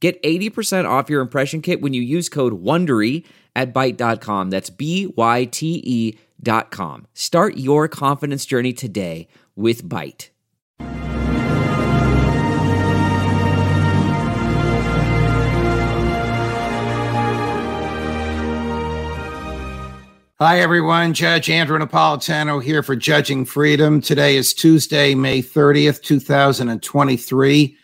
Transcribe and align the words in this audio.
Get 0.00 0.22
80% 0.22 0.88
off 0.88 1.10
your 1.10 1.20
impression 1.20 1.60
kit 1.60 1.80
when 1.80 1.92
you 1.92 2.02
use 2.02 2.28
code 2.28 2.62
WONDERY 2.62 3.24
at 3.56 3.74
Byte.com. 3.74 4.50
That's 4.50 4.70
B-Y-T-E 4.70 6.18
dot 6.40 6.70
com. 6.70 7.06
Start 7.14 7.56
your 7.56 7.88
confidence 7.88 8.46
journey 8.46 8.72
today 8.72 9.26
with 9.56 9.82
Byte. 9.82 10.28
Hi, 20.40 20.60
everyone. 20.60 21.14
Judge 21.14 21.50
Andrew 21.50 21.76
Napolitano 21.76 22.62
here 22.62 22.84
for 22.84 22.94
Judging 22.94 23.44
Freedom. 23.44 24.00
Today 24.00 24.36
is 24.36 24.54
Tuesday, 24.54 25.16
May 25.16 25.42
30th, 25.42 26.00
2023. 26.02 27.76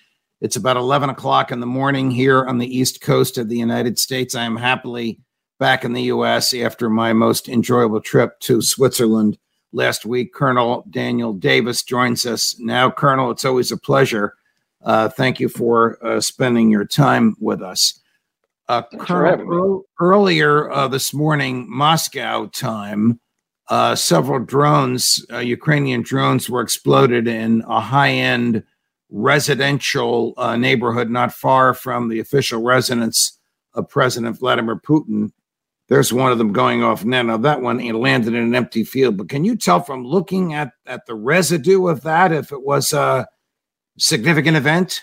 It's 0.45 0.57
about 0.57 0.77
11 0.77 1.09
o'clock 1.09 1.53
in 1.53 1.61
the 1.61 1.67
morning 1.67 2.11
here 2.11 2.45
on 2.45 2.59
the 2.59 2.67
East 2.67 3.01
Coast 3.01 3.39
of 3.39 3.49
the 3.49 3.57
United 3.57 3.99
States. 3.99 4.35
I 4.35 4.45
am 4.45 4.57
happily 4.57 5.19
back 5.59 5.87
in 5.87 5.95
the 5.95 6.03
U.S. 6.03 6.53
after 6.53 6.91
my 6.91 7.15
most 7.15 7.49
enjoyable 7.49 8.03
trip 8.03 8.39
to 8.41 8.61
Switzerland 8.61 9.39
last 9.73 10.05
week. 10.05 10.35
Colonel 10.35 10.85
Daniel 10.91 11.33
Davis 11.33 11.83
joins 11.83 12.27
us 12.27 12.57
now. 12.59 12.91
Colonel, 12.91 13.31
it's 13.31 13.47
always 13.47 13.73
a 13.73 13.79
pleasure. 13.79 14.35
Uh, 14.85 15.09
thank 15.09 15.41
you 15.41 15.49
for 15.49 15.97
uh, 16.07 16.21
spending 16.21 16.71
your 16.71 16.85
time 16.85 17.37
with 17.41 17.63
us. 17.63 17.99
Uh, 18.69 18.83
Colonel, 18.99 19.85
earlier 19.99 20.71
uh, 20.71 20.89
this 20.89 21.15
morning, 21.15 21.65
Moscow 21.71 22.49
time, 22.49 23.19
uh, 23.71 23.95
several 23.95 24.41
drones, 24.41 25.25
uh, 25.33 25.39
Ukrainian 25.39 26.03
drones, 26.03 26.51
were 26.51 26.61
exploded 26.61 27.27
in 27.27 27.63
a 27.67 27.81
high 27.81 28.11
end 28.11 28.63
residential 29.15 30.35
uh, 30.37 30.57
neighborhood 30.57 31.09
not 31.09 31.33
far 31.33 31.73
from 31.73 32.09
the 32.09 32.19
official 32.19 32.61
residence 32.61 33.39
of 33.73 33.89
President 33.89 34.39
Vladimir 34.39 34.75
Putin. 34.77 35.31
There's 35.89 36.13
one 36.13 36.33
of 36.33 36.39
them 36.39 36.53
going 36.53 36.83
off 36.83 37.05
now. 37.05 37.23
Now 37.23 37.37
that 37.37 37.63
one 37.63 37.79
landed 37.79 38.35
in 38.35 38.43
an 38.43 38.55
empty 38.55 38.83
field, 38.83 39.17
but 39.17 39.29
can 39.29 39.45
you 39.45 39.57
tell 39.57 39.81
from 39.81 40.05
looking 40.05 40.53
at 40.55 40.73
at 40.87 41.07
the 41.07 41.15
residue 41.15 41.87
of 41.87 42.03
that 42.03 42.33
if 42.33 42.51
it 42.51 42.63
was 42.63 42.93
a 42.93 43.29
significant 43.99 44.57
event? 44.57 45.01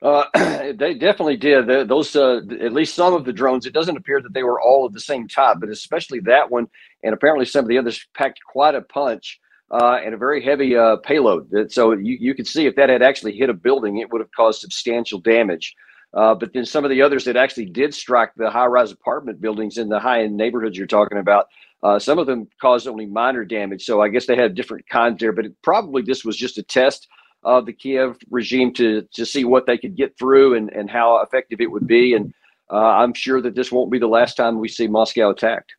Uh, 0.00 0.24
they 0.72 0.94
definitely 0.94 1.36
did. 1.36 1.66
those, 1.88 2.16
uh, 2.16 2.40
at 2.60 2.72
least 2.72 2.94
some 2.94 3.12
of 3.12 3.24
the 3.24 3.32
drones, 3.32 3.66
it 3.66 3.74
doesn't 3.74 3.96
appear 3.96 4.22
that 4.22 4.32
they 4.32 4.44
were 4.44 4.60
all 4.60 4.86
of 4.86 4.92
the 4.92 5.00
same 5.00 5.28
type, 5.28 5.58
but 5.60 5.68
especially 5.68 6.20
that 6.20 6.50
one, 6.50 6.66
and 7.02 7.12
apparently 7.12 7.44
some 7.44 7.64
of 7.64 7.68
the 7.68 7.78
others 7.78 8.06
packed 8.14 8.38
quite 8.46 8.74
a 8.74 8.82
punch 8.82 9.40
uh, 9.70 9.98
and 10.04 10.14
a 10.14 10.16
very 10.16 10.42
heavy 10.42 10.76
uh, 10.76 10.96
payload. 10.96 11.72
So 11.72 11.92
you, 11.92 12.16
you 12.20 12.34
could 12.34 12.46
see 12.46 12.66
if 12.66 12.76
that 12.76 12.88
had 12.88 13.02
actually 13.02 13.36
hit 13.36 13.50
a 13.50 13.54
building, 13.54 13.98
it 13.98 14.10
would 14.12 14.20
have 14.20 14.30
caused 14.32 14.60
substantial 14.60 15.18
damage. 15.18 15.74
Uh, 16.14 16.34
but 16.34 16.52
then 16.52 16.64
some 16.64 16.84
of 16.84 16.90
the 16.90 17.02
others 17.02 17.24
that 17.24 17.36
actually 17.36 17.66
did 17.66 17.92
strike 17.92 18.30
the 18.36 18.48
high-rise 18.48 18.92
apartment 18.92 19.40
buildings 19.40 19.76
in 19.76 19.88
the 19.88 19.98
high-end 19.98 20.36
neighborhoods 20.36 20.78
you're 20.78 20.86
talking 20.86 21.18
about, 21.18 21.46
uh, 21.82 21.98
some 21.98 22.18
of 22.18 22.26
them 22.26 22.48
caused 22.60 22.88
only 22.88 23.06
minor 23.06 23.44
damage. 23.44 23.84
So 23.84 24.00
I 24.00 24.08
guess 24.08 24.26
they 24.26 24.36
had 24.36 24.54
different 24.54 24.88
kinds 24.88 25.18
there. 25.18 25.32
But 25.32 25.46
it, 25.46 25.62
probably 25.62 26.02
this 26.02 26.24
was 26.24 26.36
just 26.36 26.58
a 26.58 26.62
test 26.62 27.06
of 27.42 27.66
the 27.66 27.72
Kiev 27.72 28.16
regime 28.30 28.72
to 28.74 29.02
to 29.12 29.26
see 29.26 29.44
what 29.44 29.66
they 29.66 29.78
could 29.78 29.94
get 29.94 30.16
through 30.18 30.54
and 30.54 30.70
and 30.70 30.90
how 30.90 31.20
effective 31.20 31.60
it 31.60 31.70
would 31.70 31.86
be. 31.86 32.14
And 32.14 32.32
uh, 32.72 32.76
I'm 32.76 33.14
sure 33.14 33.40
that 33.42 33.54
this 33.54 33.70
won't 33.70 33.92
be 33.92 33.98
the 33.98 34.08
last 34.08 34.36
time 34.36 34.58
we 34.58 34.68
see 34.68 34.88
Moscow 34.88 35.30
attacked. 35.30 35.74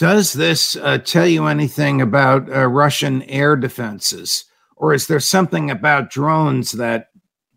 Does 0.00 0.32
this 0.32 0.76
uh, 0.76 0.96
tell 0.96 1.26
you 1.26 1.44
anything 1.44 2.00
about 2.00 2.50
uh, 2.50 2.66
Russian 2.68 3.22
air 3.24 3.54
defenses, 3.54 4.46
or 4.74 4.94
is 4.94 5.08
there 5.08 5.20
something 5.20 5.70
about 5.70 6.08
drones 6.08 6.72
that 6.72 7.08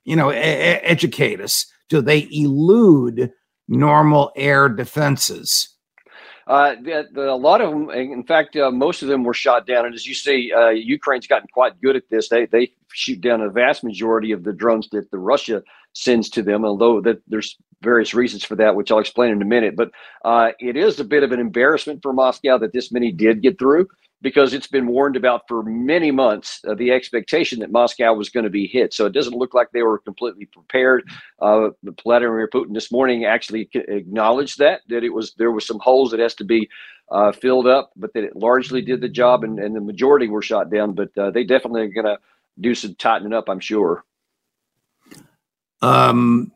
you 0.03 0.17
know 0.17 0.29
e- 0.29 0.35
educate 0.35 1.39
us? 1.39 1.65
Do 1.87 2.01
they 2.01 2.27
elude 2.29 3.31
normal 3.69 4.33
air 4.35 4.67
defenses? 4.67 5.69
Uh, 6.45 6.75
the, 6.83 7.07
the, 7.13 7.29
a 7.29 7.31
lot 7.31 7.61
of 7.61 7.71
them, 7.71 7.89
in 7.91 8.25
fact, 8.25 8.57
uh, 8.57 8.69
most 8.69 9.01
of 9.03 9.07
them 9.07 9.23
were 9.23 9.33
shot 9.33 9.65
down. 9.65 9.85
And 9.85 9.95
as 9.95 10.05
you 10.05 10.13
see, 10.13 10.51
uh, 10.51 10.71
Ukraine's 10.71 11.27
gotten 11.27 11.47
quite 11.53 11.79
good 11.79 11.95
at 11.95 12.09
this. 12.09 12.27
They 12.27 12.45
they 12.45 12.73
shoot 12.93 13.21
down 13.21 13.41
a 13.41 13.49
vast 13.49 13.83
majority 13.83 14.31
of 14.31 14.43
the 14.43 14.53
drones 14.53 14.89
that 14.91 15.11
the 15.11 15.17
Russia 15.17 15.63
sends 15.93 16.29
to 16.29 16.41
them. 16.41 16.65
Although 16.65 17.01
that 17.01 17.21
there's 17.27 17.57
various 17.81 18.13
reasons 18.13 18.43
for 18.43 18.55
that, 18.55 18.75
which 18.75 18.91
I'll 18.91 18.99
explain 18.99 19.31
in 19.31 19.41
a 19.41 19.45
minute. 19.45 19.75
But 19.75 19.91
uh, 20.23 20.51
it 20.59 20.77
is 20.77 20.99
a 20.99 21.03
bit 21.03 21.23
of 21.23 21.31
an 21.31 21.39
embarrassment 21.39 22.01
for 22.01 22.13
Moscow 22.13 22.57
that 22.57 22.73
this 22.73 22.91
many 22.91 23.11
did 23.11 23.41
get 23.41 23.59
through 23.59 23.87
because 24.21 24.53
it's 24.53 24.67
been 24.67 24.87
warned 24.87 25.17
about 25.17 25.41
for 25.49 25.61
many 25.63 26.09
months 26.09 26.61
uh, 26.65 26.73
the 26.73 26.91
expectation 26.91 27.59
that 27.59 27.71
Moscow 27.71 28.13
was 28.13 28.29
going 28.29 28.45
to 28.45 28.49
be 28.49 28.65
hit. 28.65 28.93
So 28.93 29.05
it 29.05 29.13
doesn't 29.13 29.35
look 29.35 29.53
like 29.53 29.67
they 29.71 29.83
were 29.83 29.99
completely 29.99 30.45
prepared. 30.45 31.03
Uh, 31.39 31.69
Vladimir 32.01 32.49
Putin 32.51 32.73
this 32.73 32.91
morning 32.91 33.25
actually 33.25 33.69
acknowledged 33.73 34.57
that 34.59 34.81
that 34.87 35.03
it 35.03 35.13
was 35.13 35.33
there 35.37 35.51
was 35.51 35.67
some 35.67 35.79
holes 35.79 36.09
that 36.11 36.21
has 36.21 36.33
to 36.35 36.45
be 36.45 36.69
uh, 37.11 37.33
filled 37.33 37.67
up, 37.67 37.91
but 37.97 38.13
that 38.13 38.23
it 38.23 38.35
largely 38.35 38.81
did 38.81 39.01
the 39.01 39.09
job, 39.09 39.43
and, 39.43 39.59
and 39.59 39.75
the 39.75 39.81
majority 39.81 40.27
were 40.27 40.41
shot 40.41 40.71
down. 40.71 40.93
But 40.93 41.15
uh, 41.17 41.29
they 41.29 41.43
definitely 41.43 41.81
are 41.81 41.87
going 41.89 42.05
to 42.05 42.17
do 42.59 42.75
some 42.75 42.95
tightening 42.95 43.33
up, 43.33 43.49
I'm 43.49 43.59
sure. 43.59 44.03
Um, 45.81 46.51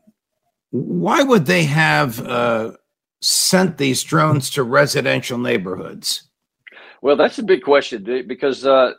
why 0.70 1.22
would 1.22 1.46
they 1.46 1.64
have 1.64 2.20
uh, 2.26 2.72
sent 3.20 3.78
these 3.78 4.02
drones 4.02 4.50
to 4.50 4.62
residential 4.62 5.38
neighborhoods? 5.38 6.28
Well, 7.02 7.16
that's 7.16 7.38
a 7.38 7.42
big 7.42 7.62
question 7.62 8.24
because 8.26 8.66
uh, 8.66 8.92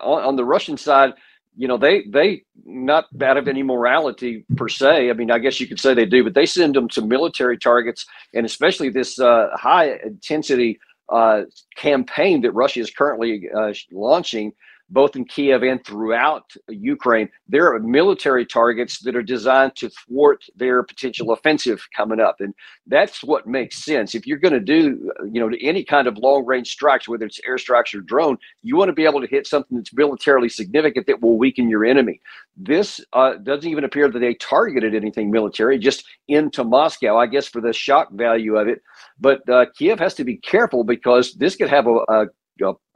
on, 0.00 0.22
on, 0.22 0.36
the 0.36 0.44
Russian 0.44 0.76
side, 0.76 1.14
you 1.56 1.66
know, 1.66 1.78
they 1.78 2.04
they 2.12 2.42
not 2.64 3.06
out 3.22 3.38
of 3.38 3.48
any 3.48 3.62
morality 3.62 4.44
per 4.56 4.68
se. 4.68 5.08
I 5.08 5.12
mean, 5.14 5.30
I 5.30 5.38
guess 5.38 5.58
you 5.58 5.66
could 5.66 5.80
say 5.80 5.94
they 5.94 6.04
do, 6.04 6.22
but 6.22 6.34
they 6.34 6.46
send 6.46 6.74
them 6.74 6.88
to 6.90 7.02
military 7.02 7.56
targets, 7.56 8.04
and 8.34 8.44
especially 8.44 8.90
this 8.90 9.18
uh, 9.18 9.48
high 9.54 9.98
intensity 10.04 10.78
uh, 11.10 11.42
campaign 11.76 12.42
that 12.42 12.52
Russia 12.52 12.80
is 12.80 12.90
currently 12.90 13.48
uh, 13.56 13.72
launching 13.90 14.52
both 14.90 15.16
in 15.16 15.24
Kiev 15.24 15.62
and 15.62 15.84
throughout 15.84 16.52
Ukraine. 16.68 17.28
There 17.48 17.72
are 17.74 17.80
military 17.80 18.46
targets 18.46 19.00
that 19.00 19.16
are 19.16 19.22
designed 19.22 19.74
to 19.76 19.90
thwart 19.90 20.44
their 20.54 20.82
potential 20.82 21.32
offensive 21.32 21.86
coming 21.96 22.20
up. 22.20 22.36
And 22.40 22.54
that's 22.86 23.22
what 23.24 23.46
makes 23.46 23.84
sense. 23.84 24.14
If 24.14 24.26
you're 24.26 24.38
going 24.38 24.54
to 24.54 24.60
do, 24.60 25.12
you 25.30 25.40
know, 25.40 25.50
any 25.60 25.84
kind 25.84 26.06
of 26.06 26.18
long 26.18 26.44
range 26.46 26.70
strikes, 26.70 27.08
whether 27.08 27.26
it's 27.26 27.40
airstrikes 27.48 27.94
or 27.94 28.00
drone, 28.00 28.38
you 28.62 28.76
want 28.76 28.88
to 28.88 28.92
be 28.92 29.04
able 29.04 29.20
to 29.20 29.26
hit 29.26 29.46
something 29.46 29.76
that's 29.76 29.92
militarily 29.92 30.48
significant 30.48 31.06
that 31.06 31.20
will 31.20 31.36
weaken 31.36 31.68
your 31.68 31.84
enemy. 31.84 32.20
This 32.56 33.00
uh, 33.12 33.34
doesn't 33.34 33.68
even 33.70 33.84
appear 33.84 34.08
that 34.10 34.18
they 34.18 34.34
targeted 34.34 34.94
anything 34.94 35.30
military, 35.30 35.78
just 35.78 36.04
into 36.28 36.64
Moscow, 36.64 37.16
I 37.18 37.26
guess, 37.26 37.46
for 37.46 37.60
the 37.60 37.72
shock 37.72 38.12
value 38.12 38.56
of 38.56 38.68
it. 38.68 38.82
But 39.20 39.48
uh, 39.48 39.66
Kiev 39.76 39.98
has 39.98 40.14
to 40.14 40.24
be 40.24 40.36
careful 40.36 40.84
because 40.84 41.34
this 41.34 41.56
could 41.56 41.68
have 41.68 41.86
a, 41.86 41.96
a 42.08 42.26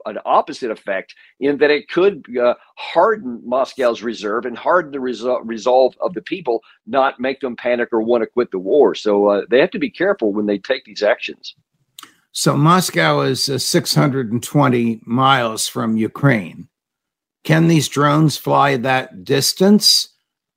an 0.05 0.17
opposite 0.25 0.71
effect 0.71 1.13
in 1.39 1.57
that 1.57 1.71
it 1.71 1.89
could 1.89 2.25
uh, 2.37 2.53
harden 2.77 3.41
Moscow's 3.45 4.01
reserve 4.01 4.45
and 4.45 4.57
harden 4.57 4.91
the 4.91 4.97
resol- 4.97 5.41
resolve 5.43 5.95
of 6.01 6.13
the 6.13 6.21
people, 6.21 6.61
not 6.85 7.19
make 7.19 7.39
them 7.39 7.55
panic 7.55 7.89
or 7.91 8.01
want 8.01 8.23
to 8.23 8.27
quit 8.27 8.51
the 8.51 8.59
war. 8.59 8.95
So 8.95 9.27
uh, 9.27 9.41
they 9.49 9.59
have 9.59 9.71
to 9.71 9.79
be 9.79 9.89
careful 9.89 10.33
when 10.33 10.45
they 10.45 10.57
take 10.57 10.85
these 10.85 11.03
actions. 11.03 11.55
So 12.31 12.55
Moscow 12.55 13.21
is 13.21 13.49
uh, 13.49 13.57
620 13.57 15.01
miles 15.05 15.67
from 15.67 15.97
Ukraine. 15.97 16.69
Can 17.43 17.67
these 17.67 17.87
drones 17.87 18.37
fly 18.37 18.77
that 18.77 19.23
distance 19.23 20.09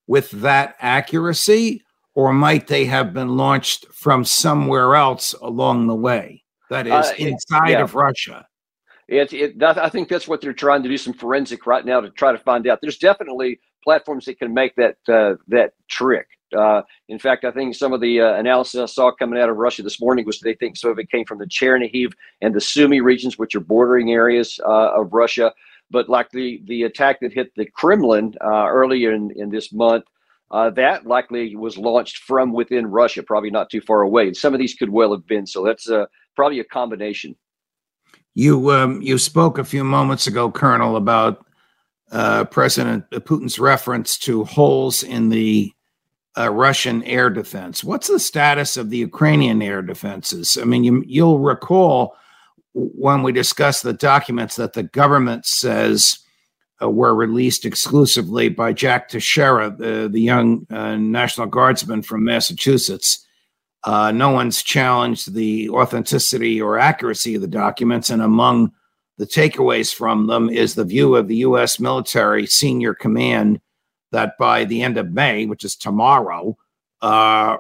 with 0.06 0.31
that 0.33 0.77
accuracy, 0.81 1.83
or 2.15 2.33
might 2.33 2.67
they 2.67 2.85
have 2.85 3.15
been 3.15 3.37
launched 3.37 3.87
from 3.93 4.25
somewhere 4.25 4.95
else 4.95 5.33
along 5.41 5.87
the 5.87 5.95
way? 5.95 6.45
That 6.71 6.87
is 6.87 6.93
uh, 6.93 7.15
inside 7.19 7.71
yeah. 7.71 7.83
of 7.83 7.95
Russia. 7.95 8.47
It, 9.09 9.33
it, 9.33 9.62
I 9.62 9.89
think 9.89 10.09
that's 10.09 10.27
what 10.27 10.41
they're 10.41 10.53
trying 10.53 10.83
to 10.83 10.89
do 10.89 10.97
some 10.97 11.12
forensic 11.12 11.67
right 11.67 11.85
now 11.85 12.01
to 12.01 12.11
try 12.11 12.33
to 12.33 12.39
find 12.39 12.67
out. 12.67 12.79
There's 12.81 12.99
definitely 12.99 13.61
platforms 13.83 14.25
that 14.25 14.39
can 14.39 14.55
make 14.55 14.75
that 14.77 14.97
uh, 15.09 15.35
that 15.49 15.75
trick. 15.89 16.27
Uh, 16.56 16.83
in 17.09 17.19
fact, 17.19 17.45
I 17.45 17.51
think 17.51 17.75
some 17.75 17.93
of 17.93 18.01
the 18.01 18.21
uh, 18.21 18.35
analysis 18.35 18.81
I 18.81 18.87
saw 18.87 19.12
coming 19.12 19.41
out 19.41 19.51
of 19.51 19.56
Russia 19.56 19.83
this 19.83 20.01
morning 20.01 20.25
was 20.25 20.41
they 20.41 20.55
think 20.55 20.77
some 20.77 20.91
of 20.91 20.99
it 20.99 21.11
came 21.11 21.25
from 21.25 21.39
the 21.39 21.47
Chernihiv 21.47 22.12
and 22.41 22.55
the 22.55 22.61
Sumy 22.61 23.01
regions, 23.01 23.39
which 23.39 23.55
are 23.55 23.61
bordering 23.61 24.12
areas 24.12 24.59
uh, 24.65 25.01
of 25.01 25.12
Russia. 25.12 25.53
But 25.91 26.09
like 26.09 26.31
the 26.31 26.62
the 26.65 26.85
attack 26.85 27.21
that 27.21 27.33
hit 27.33 27.53
the 27.56 27.67
Kremlin 27.67 28.35
uh, 28.41 28.67
earlier 28.69 29.12
in, 29.12 29.33
in 29.37 29.51
this 29.51 29.73
month, 29.73 30.05
uh, 30.51 30.71
that 30.71 31.06
likely 31.06 31.56
was 31.56 31.77
launched 31.77 32.19
from 32.19 32.53
within 32.53 32.87
Russia, 32.87 33.23
probably 33.23 33.51
not 33.51 33.69
too 33.69 33.81
far 33.81 34.03
away. 34.03 34.29
And 34.29 34.37
some 34.37 34.55
of 34.55 34.61
these 34.61 34.75
could 34.75 34.91
well 34.91 35.12
have 35.12 35.27
been. 35.27 35.47
So 35.47 35.65
that's 35.65 35.91
uh, 35.91 36.06
probably 36.37 36.61
a 36.61 36.65
combination. 36.65 37.37
You 38.35 38.73
um, 38.73 39.01
you 39.01 39.19
spoke 39.19 39.59
a 39.59 39.65
few 39.65 39.85
moments 39.85 40.27
ago, 40.27 40.51
Colonel, 40.51 40.97
about 40.97 41.47
uh, 42.11 42.45
President 42.45 43.09
Putin's 43.11 43.59
reference 43.59 44.19
to 44.19 44.45
holes 44.45 45.03
in 45.03 45.29
the 45.29 45.73
uh, 46.37 46.51
Russian 46.51 47.03
air 47.05 47.31
defense. 47.31 47.85
What's 47.85 48.09
the 48.09 48.19
status 48.19 48.77
of 48.77 48.91
the 48.91 48.99
Ukrainian 48.99 49.63
air 49.63 49.83
defenses? 49.83 50.59
I 50.61 50.65
mean, 50.65 50.85
you, 50.85 51.05
you'll 51.07 51.39
recall 51.39 52.17
when 52.73 53.23
we 53.23 53.33
discussed 53.33 53.83
the 53.83 53.93
documents 53.93 54.57
that 54.57 54.73
the 54.73 54.83
government 54.83 55.47
says 55.47 56.19
uh, 56.83 56.91
were 56.91 57.15
released 57.15 57.65
exclusively 57.65 58.49
by 58.49 58.73
Jack 58.73 59.09
Teixeira, 59.09 59.71
the, 59.71 60.09
the 60.11 60.21
young 60.21 60.67
uh, 60.71 60.97
National 60.97 61.47
Guardsman 61.47 62.03
from 62.03 62.25
Massachusetts. 62.25 63.25
Uh, 63.85 64.11
no 64.11 64.31
one's 64.31 64.63
challenged 64.63 65.35
the 65.35 65.69
authenticity 65.71 66.61
or 66.61 66.79
accuracy 66.79 67.35
of 67.35 67.43
the 67.43 67.49
documents, 67.49 68.11
and 68.11 68.23
among 68.23 68.73
the 69.19 69.27
takeaways 69.27 69.95
from 69.95 70.27
them 70.27 70.49
is 70.49 70.75
the 70.75 70.85
view 70.85 71.15
of 71.17 71.29
the 71.29 71.37
U.S. 71.37 71.79
military 71.79 72.47
senior 72.47 72.95
command 72.95 73.61
that 74.11 74.39
by 74.39 74.65
the 74.65 74.83
end 74.83 74.97
of 74.97 75.13
May, 75.13 75.47
which 75.47 75.65
is 75.65 75.77
tomorrow, 75.77 76.57
uh, 77.03 77.59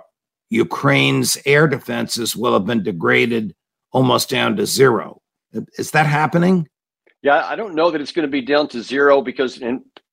Ukraine's 0.50 1.36
air 1.44 1.68
defenses 1.68 2.34
will 2.34 2.54
have 2.54 2.64
been 2.64 2.82
degraded 2.82 3.54
almost 3.92 4.30
down 4.30 4.56
to 4.56 4.66
zero. 4.66 5.20
Is 5.78 5.90
that 5.92 6.06
happening? 6.06 6.68
Yeah, 7.22 7.46
I 7.46 7.56
don't 7.56 7.74
know 7.74 7.90
that 7.90 8.00
it's 8.00 8.12
going 8.12 8.26
to 8.26 8.30
be 8.30 8.40
down 8.40 8.68
to 8.68 8.82
zero 8.82 9.22
because, 9.22 9.62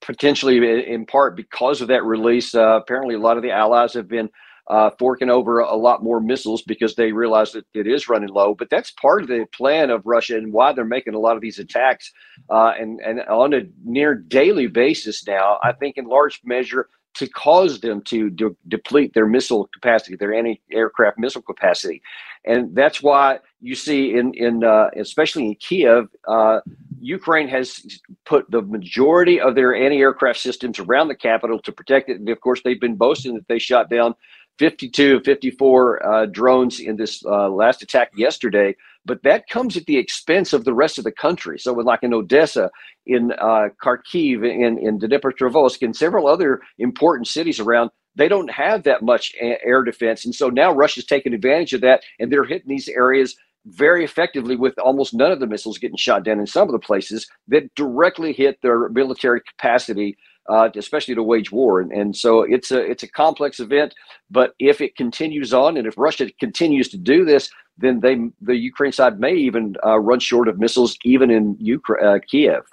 potentially 0.01 0.87
in 0.87 1.05
part 1.05 1.35
because 1.35 1.81
of 1.81 1.87
that 1.89 2.03
release, 2.03 2.53
uh, 2.55 2.79
apparently 2.81 3.15
a 3.15 3.19
lot 3.19 3.37
of 3.37 3.43
the 3.43 3.51
allies 3.51 3.93
have 3.93 4.07
been 4.07 4.29
uh, 4.71 4.89
forking 4.97 5.29
over 5.29 5.59
a 5.59 5.75
lot 5.75 6.01
more 6.01 6.21
missiles 6.21 6.61
because 6.61 6.95
they 6.95 7.11
realize 7.11 7.51
that 7.51 7.65
it 7.73 7.87
is 7.87 8.07
running 8.07 8.29
low. 8.29 8.55
But 8.55 8.69
that's 8.69 8.89
part 8.91 9.21
of 9.21 9.27
the 9.27 9.45
plan 9.51 9.89
of 9.89 10.01
Russia 10.05 10.37
and 10.37 10.53
why 10.53 10.71
they're 10.71 10.85
making 10.85 11.13
a 11.13 11.19
lot 11.19 11.35
of 11.35 11.41
these 11.41 11.59
attacks 11.59 12.11
uh, 12.49 12.71
and 12.79 13.01
and 13.01 13.19
on 13.23 13.53
a 13.53 13.63
near 13.83 14.15
daily 14.15 14.67
basis 14.67 15.27
now. 15.27 15.59
I 15.61 15.73
think 15.73 15.97
in 15.97 16.05
large 16.05 16.39
measure 16.45 16.87
to 17.13 17.27
cause 17.27 17.81
them 17.81 18.01
to 18.03 18.29
de- 18.29 18.55
deplete 18.69 19.13
their 19.13 19.27
missile 19.27 19.69
capacity, 19.73 20.15
their 20.15 20.33
anti-aircraft 20.33 21.19
missile 21.19 21.41
capacity, 21.41 22.01
and 22.45 22.73
that's 22.73 23.03
why 23.03 23.39
you 23.59 23.75
see 23.75 24.15
in 24.15 24.33
in 24.35 24.63
uh, 24.63 24.89
especially 24.95 25.47
in 25.47 25.55
Kiev, 25.55 26.07
uh, 26.29 26.61
Ukraine 27.01 27.49
has 27.49 27.85
put 28.25 28.49
the 28.49 28.61
majority 28.61 29.41
of 29.41 29.55
their 29.55 29.75
anti-aircraft 29.75 30.39
systems 30.39 30.79
around 30.79 31.09
the 31.09 31.15
capital 31.15 31.59
to 31.59 31.73
protect 31.73 32.07
it. 32.07 32.19
And 32.19 32.29
of 32.29 32.39
course, 32.39 32.61
they've 32.63 32.79
been 32.79 32.95
boasting 32.95 33.33
that 33.35 33.49
they 33.49 33.59
shot 33.59 33.89
down 33.89 34.15
52, 34.59 35.21
54 35.21 36.05
uh, 36.05 36.25
drones 36.27 36.79
in 36.79 36.97
this 36.97 37.23
uh, 37.25 37.49
last 37.49 37.81
attack 37.81 38.11
yesterday. 38.15 38.75
But 39.05 39.23
that 39.23 39.49
comes 39.49 39.77
at 39.77 39.85
the 39.85 39.97
expense 39.97 40.53
of 40.53 40.63
the 40.63 40.73
rest 40.73 40.97
of 40.97 41.03
the 41.03 41.11
country. 41.11 41.57
So, 41.59 41.73
with 41.73 41.87
like 41.87 42.03
in 42.03 42.13
Odessa, 42.13 42.69
in 43.05 43.31
uh, 43.33 43.69
Kharkiv, 43.83 44.43
in, 44.45 44.77
in 44.77 44.99
Dnipropetrovsk, 44.99 45.81
and 45.81 45.95
several 45.95 46.27
other 46.27 46.61
important 46.77 47.27
cities 47.27 47.59
around, 47.59 47.89
they 48.15 48.27
don't 48.27 48.51
have 48.51 48.83
that 48.83 49.01
much 49.01 49.33
air 49.39 49.83
defense. 49.83 50.25
And 50.25 50.35
so 50.35 50.49
now 50.49 50.73
Russia's 50.73 51.05
taking 51.05 51.33
advantage 51.33 51.73
of 51.73 51.81
that, 51.81 52.03
and 52.19 52.31
they're 52.31 52.43
hitting 52.43 52.69
these 52.69 52.89
areas 52.89 53.35
very 53.65 54.03
effectively 54.03 54.55
with 54.55 54.77
almost 54.79 55.13
none 55.13 55.31
of 55.31 55.39
the 55.39 55.47
missiles 55.47 55.77
getting 55.77 55.97
shot 55.97 56.23
down 56.23 56.39
in 56.39 56.47
some 56.47 56.67
of 56.67 56.71
the 56.71 56.79
places 56.79 57.27
that 57.47 57.73
directly 57.75 58.33
hit 58.33 58.59
their 58.61 58.89
military 58.89 59.41
capacity, 59.41 60.17
uh, 60.49 60.69
especially 60.75 61.15
to 61.15 61.23
wage 61.23 61.51
war. 61.51 61.79
And, 61.79 61.91
and 61.91 62.15
so 62.15 62.41
it's 62.41 62.71
a 62.71 62.79
it's 62.79 63.03
a 63.03 63.07
complex 63.07 63.59
event. 63.59 63.93
But 64.29 64.53
if 64.59 64.81
it 64.81 64.95
continues 64.95 65.53
on, 65.53 65.77
and 65.77 65.87
if 65.87 65.97
Russia 65.97 66.29
continues 66.39 66.89
to 66.89 66.97
do 66.97 67.25
this, 67.25 67.49
then 67.77 67.99
they 67.99 68.17
the 68.41 68.55
Ukraine 68.55 68.91
side 68.91 69.19
may 69.19 69.33
even 69.33 69.75
uh, 69.85 69.99
run 69.99 70.19
short 70.19 70.47
of 70.47 70.59
missiles, 70.59 70.97
even 71.03 71.29
in 71.29 71.55
Ukraine, 71.59 72.05
uh, 72.05 72.19
Kiev. 72.27 72.63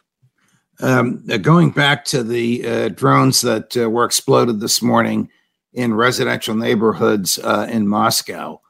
Um, 0.80 1.24
uh, 1.28 1.38
going 1.38 1.70
back 1.70 2.04
to 2.06 2.22
the 2.22 2.66
uh, 2.66 2.88
drones 2.90 3.40
that 3.40 3.76
uh, 3.76 3.90
were 3.90 4.04
exploded 4.04 4.60
this 4.60 4.80
morning 4.80 5.28
in 5.72 5.94
residential 5.94 6.54
neighborhoods 6.54 7.38
in 7.38 7.86
Moscow, 7.86 8.60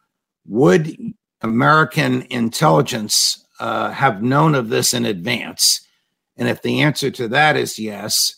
would 0.46 0.96
American 1.42 2.22
intelligence 2.30 3.46
have 3.60 4.22
known 4.22 4.54
of 4.54 4.68
this 4.68 4.92
in 4.92 5.06
advance? 5.06 5.86
And 6.36 6.48
if 6.48 6.62
the 6.62 6.82
answer 6.82 7.10
to 7.12 7.28
that 7.28 7.56
is 7.56 7.78
yes, 7.78 8.37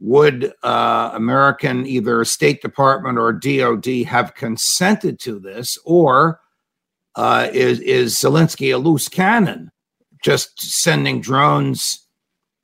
would 0.00 0.52
uh, 0.62 1.10
American 1.14 1.86
either 1.86 2.24
State 2.24 2.62
Department 2.62 3.18
or 3.18 3.32
DOD 3.32 3.86
have 4.06 4.34
consented 4.34 5.18
to 5.20 5.38
this, 5.38 5.78
or 5.84 6.40
uh, 7.16 7.48
is 7.52 7.80
is 7.80 8.14
Zelensky 8.14 8.74
a 8.74 8.78
loose 8.78 9.08
cannon, 9.08 9.70
just 10.22 10.60
sending 10.60 11.20
drones 11.20 12.06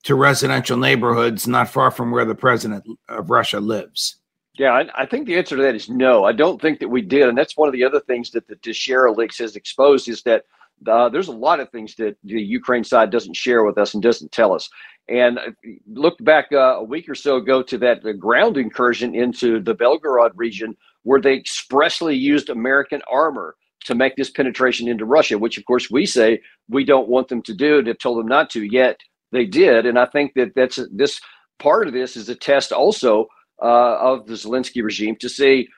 to 0.05 0.15
residential 0.15 0.77
neighborhoods 0.77 1.49
not 1.49 1.69
far 1.69 1.91
from 1.91 2.11
where 2.11 2.25
the 2.25 2.35
president 2.35 2.85
of 3.09 3.31
Russia 3.31 3.59
lives? 3.59 4.17
Yeah, 4.57 4.71
I, 4.71 5.03
I, 5.03 5.07
think 5.07 5.27
the 5.27 5.37
answer 5.37 5.57
to 5.57 5.63
that 5.63 5.75
is 5.75 5.89
no. 5.89 6.25
I 6.25 6.33
don't 6.33 6.63
think 6.63 6.79
that 6.79 6.89
we 6.89 7.03
did, 7.03 7.29
and 7.29 7.37
that's 7.37 7.57
one 7.57 7.69
of 7.69 7.73
the 7.73 7.83
other 7.83 7.99
things 8.01 8.31
that 8.31 8.47
the 8.47 8.55
Teixeira 8.57 9.11
leaks 9.11 9.39
has 9.39 9.57
exposed 9.57 10.09
is 10.09 10.23
that 10.23 10.45
uh, 10.87 11.09
there's 11.09 11.29
a 11.29 11.33
lot 11.33 11.59
of 11.59 11.71
things 11.71 11.97
that 11.97 12.17
the 12.23 12.41
Ukraine 12.41 12.85
side 12.85 13.11
doesn't 13.11 13.35
share 13.35 13.65
with 13.65 13.79
us 13.79 13.95
and 13.95 14.03
doesn't 14.03 14.31
tell 14.31 14.53
us. 14.53 14.69
And 15.09 15.39
look 15.87 16.17
back 16.25 16.47
uh, 16.53 16.77
a 16.77 16.83
week 16.83 17.09
or 17.09 17.15
so 17.15 17.37
ago 17.37 17.62
to 17.62 17.79
that 17.79 18.03
ground 18.19 18.56
incursion 18.56 19.15
into 19.15 19.61
the 19.61 19.75
Belgorod 19.75 20.31
region, 20.35 20.77
where 21.03 21.21
they 21.21 21.35
expressly 21.35 22.17
used 22.17 22.49
American 22.49 23.03
armor 23.12 23.56
to 23.85 23.95
make 23.95 24.17
this 24.17 24.31
penetration 24.31 24.89
into 24.89 25.05
Russia, 25.05 25.37
which 25.37 25.59
of 25.59 25.65
course 25.67 25.91
we 25.91 26.06
say 26.06 26.41
we 26.69 26.85
don't 26.85 27.09
want 27.09 27.29
them 27.29 27.43
to 27.43 27.55
do 27.55 27.79
and 27.79 27.87
have 27.87 27.99
told 27.99 28.19
them 28.19 28.27
not 28.27 28.49
to. 28.51 28.62
Yet 28.65 28.99
they 29.31 29.45
did, 29.45 29.85
and 29.85 29.99
I 29.99 30.06
think 30.06 30.33
that 30.35 30.55
that's 30.55 30.79
this 30.91 31.21
part 31.59 31.87
of 31.87 31.93
this 31.93 32.17
is 32.17 32.29
a 32.29 32.35
test 32.35 32.73
also 32.73 33.27
uh, 33.62 33.99
of 34.00 34.27
the 34.27 34.35
Zelensky 34.35 34.83
regime 34.83 35.17
to 35.21 35.29
say, 35.29 35.69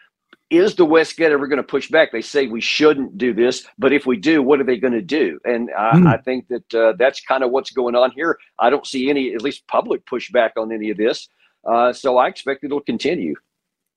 is 0.50 0.76
the 0.76 0.84
West 0.84 1.16
get 1.16 1.32
ever 1.32 1.46
going 1.46 1.56
to 1.56 1.62
push 1.62 1.88
back? 1.90 2.12
They 2.12 2.22
say 2.22 2.46
we 2.46 2.60
shouldn't 2.60 3.18
do 3.18 3.34
this, 3.34 3.66
but 3.78 3.92
if 3.92 4.06
we 4.06 4.16
do, 4.16 4.42
what 4.42 4.60
are 4.60 4.64
they 4.64 4.76
going 4.76 4.92
to 4.92 5.02
do? 5.02 5.40
And 5.44 5.70
I, 5.76 5.92
mm. 5.92 6.06
I 6.06 6.18
think 6.18 6.48
that 6.48 6.74
uh, 6.74 6.92
that's 6.98 7.20
kind 7.20 7.42
of 7.42 7.50
what's 7.50 7.70
going 7.70 7.96
on 7.96 8.12
here. 8.12 8.38
I 8.58 8.70
don't 8.70 8.86
see 8.86 9.10
any, 9.10 9.34
at 9.34 9.42
least 9.42 9.66
public 9.66 10.06
pushback 10.06 10.50
on 10.56 10.72
any 10.72 10.90
of 10.90 10.96
this. 10.96 11.28
Uh, 11.64 11.92
so 11.92 12.18
I 12.18 12.28
expect 12.28 12.62
it'll 12.62 12.80
continue. 12.80 13.34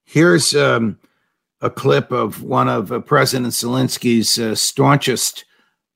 Here's 0.06 0.56
um, 0.56 0.98
a 1.62 1.70
clip 1.70 2.12
of 2.12 2.42
one 2.42 2.68
of 2.68 2.92
uh, 2.92 3.00
President 3.00 3.54
Zelensky's 3.54 4.40
uh, 4.40 4.56
staunchest 4.56 5.46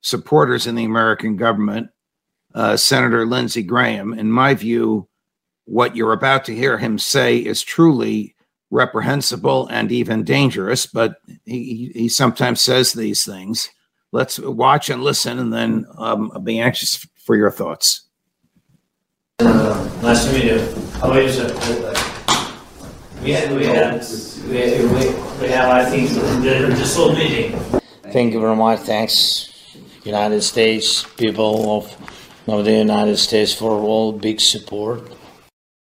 supporters 0.01 0.67
in 0.67 0.75
the 0.75 0.83
American 0.83 1.35
government, 1.35 1.89
uh, 2.53 2.77
Senator 2.77 3.25
Lindsey 3.25 3.63
Graham. 3.63 4.13
In 4.13 4.31
my 4.31 4.53
view, 4.53 5.07
what 5.65 5.95
you're 5.95 6.13
about 6.13 6.45
to 6.45 6.55
hear 6.55 6.77
him 6.77 6.99
say 6.99 7.37
is 7.37 7.63
truly 7.63 8.32
reprehensible 8.73 9.67
and 9.67 9.91
even 9.91 10.23
dangerous, 10.23 10.87
but 10.87 11.17
he, 11.45 11.91
he 11.93 12.09
sometimes 12.09 12.59
says 12.61 12.93
these 12.93 13.23
things. 13.23 13.69
Let's 14.11 14.39
watch 14.39 14.89
and 14.89 15.03
listen, 15.03 15.39
and 15.39 15.53
then 15.53 15.85
um, 15.97 16.31
I'll 16.33 16.41
be 16.41 16.59
anxious 16.59 17.07
for 17.25 17.35
your 17.35 17.51
thoughts. 17.51 18.07
Uh, 19.39 19.89
nice 20.01 20.25
to 20.25 20.33
meet 20.33 20.45
you. 20.45 20.59
How 20.99 21.11
are 21.11 21.21
you, 21.21 21.29
sir? 21.29 21.47
We 23.23 23.31
have, 23.31 23.55
we 23.55 23.65
have, 23.65 24.01
we, 24.49 24.57
we, 24.93 25.03
we 25.41 25.47
have 25.47 25.69
I 25.69 25.85
think, 25.85 26.09
the, 26.09 26.21
the 26.21 27.13
meeting. 27.17 27.59
Thank 28.11 28.33
you 28.33 28.39
very 28.39 28.55
much. 28.55 28.79
Thanks, 28.79 29.77
United 30.03 30.41
States, 30.41 31.03
people 31.15 31.77
of, 31.77 32.47
of 32.47 32.65
the 32.65 32.73
United 32.73 33.17
States, 33.17 33.53
for 33.53 33.71
all 33.71 34.11
big 34.11 34.41
support. 34.41 35.13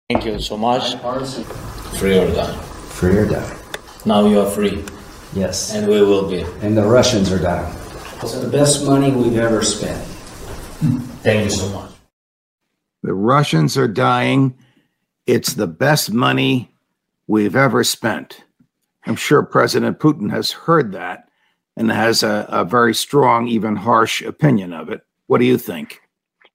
Thank 0.08 0.24
you 0.26 0.38
so 0.38 0.56
much. 0.56 0.94
Free 1.98 2.18
or 2.18 2.30
die. 2.30 2.73
Free 2.94 3.16
or 3.16 3.26
die. 3.26 3.56
Now 4.06 4.24
you 4.26 4.40
are 4.40 4.48
free. 4.48 4.84
Yes. 5.34 5.74
And 5.74 5.88
we 5.88 6.00
will 6.00 6.28
be. 6.30 6.42
And 6.62 6.76
the 6.76 6.86
Russians 6.86 7.32
are 7.32 7.38
dying. 7.40 7.74
It's 8.22 8.38
the 8.38 8.48
best 8.48 8.86
money 8.86 9.10
we've 9.10 9.36
ever 9.36 9.62
spent. 9.62 10.00
Thank 11.22 11.44
you 11.44 11.50
so 11.50 11.68
much. 11.70 11.90
The 13.02 13.14
Russians 13.14 13.76
are 13.76 13.88
dying. 13.88 14.56
It's 15.26 15.54
the 15.54 15.66
best 15.66 16.12
money 16.12 16.72
we've 17.26 17.56
ever 17.56 17.82
spent. 17.82 18.44
I'm 19.06 19.16
sure 19.16 19.42
President 19.42 19.98
Putin 19.98 20.30
has 20.30 20.52
heard 20.52 20.92
that 20.92 21.28
and 21.76 21.90
has 21.90 22.22
a, 22.22 22.46
a 22.48 22.64
very 22.64 22.94
strong, 22.94 23.48
even 23.48 23.74
harsh 23.74 24.22
opinion 24.22 24.72
of 24.72 24.88
it. 24.88 25.00
What 25.26 25.38
do 25.38 25.44
you 25.44 25.58
think? 25.58 26.00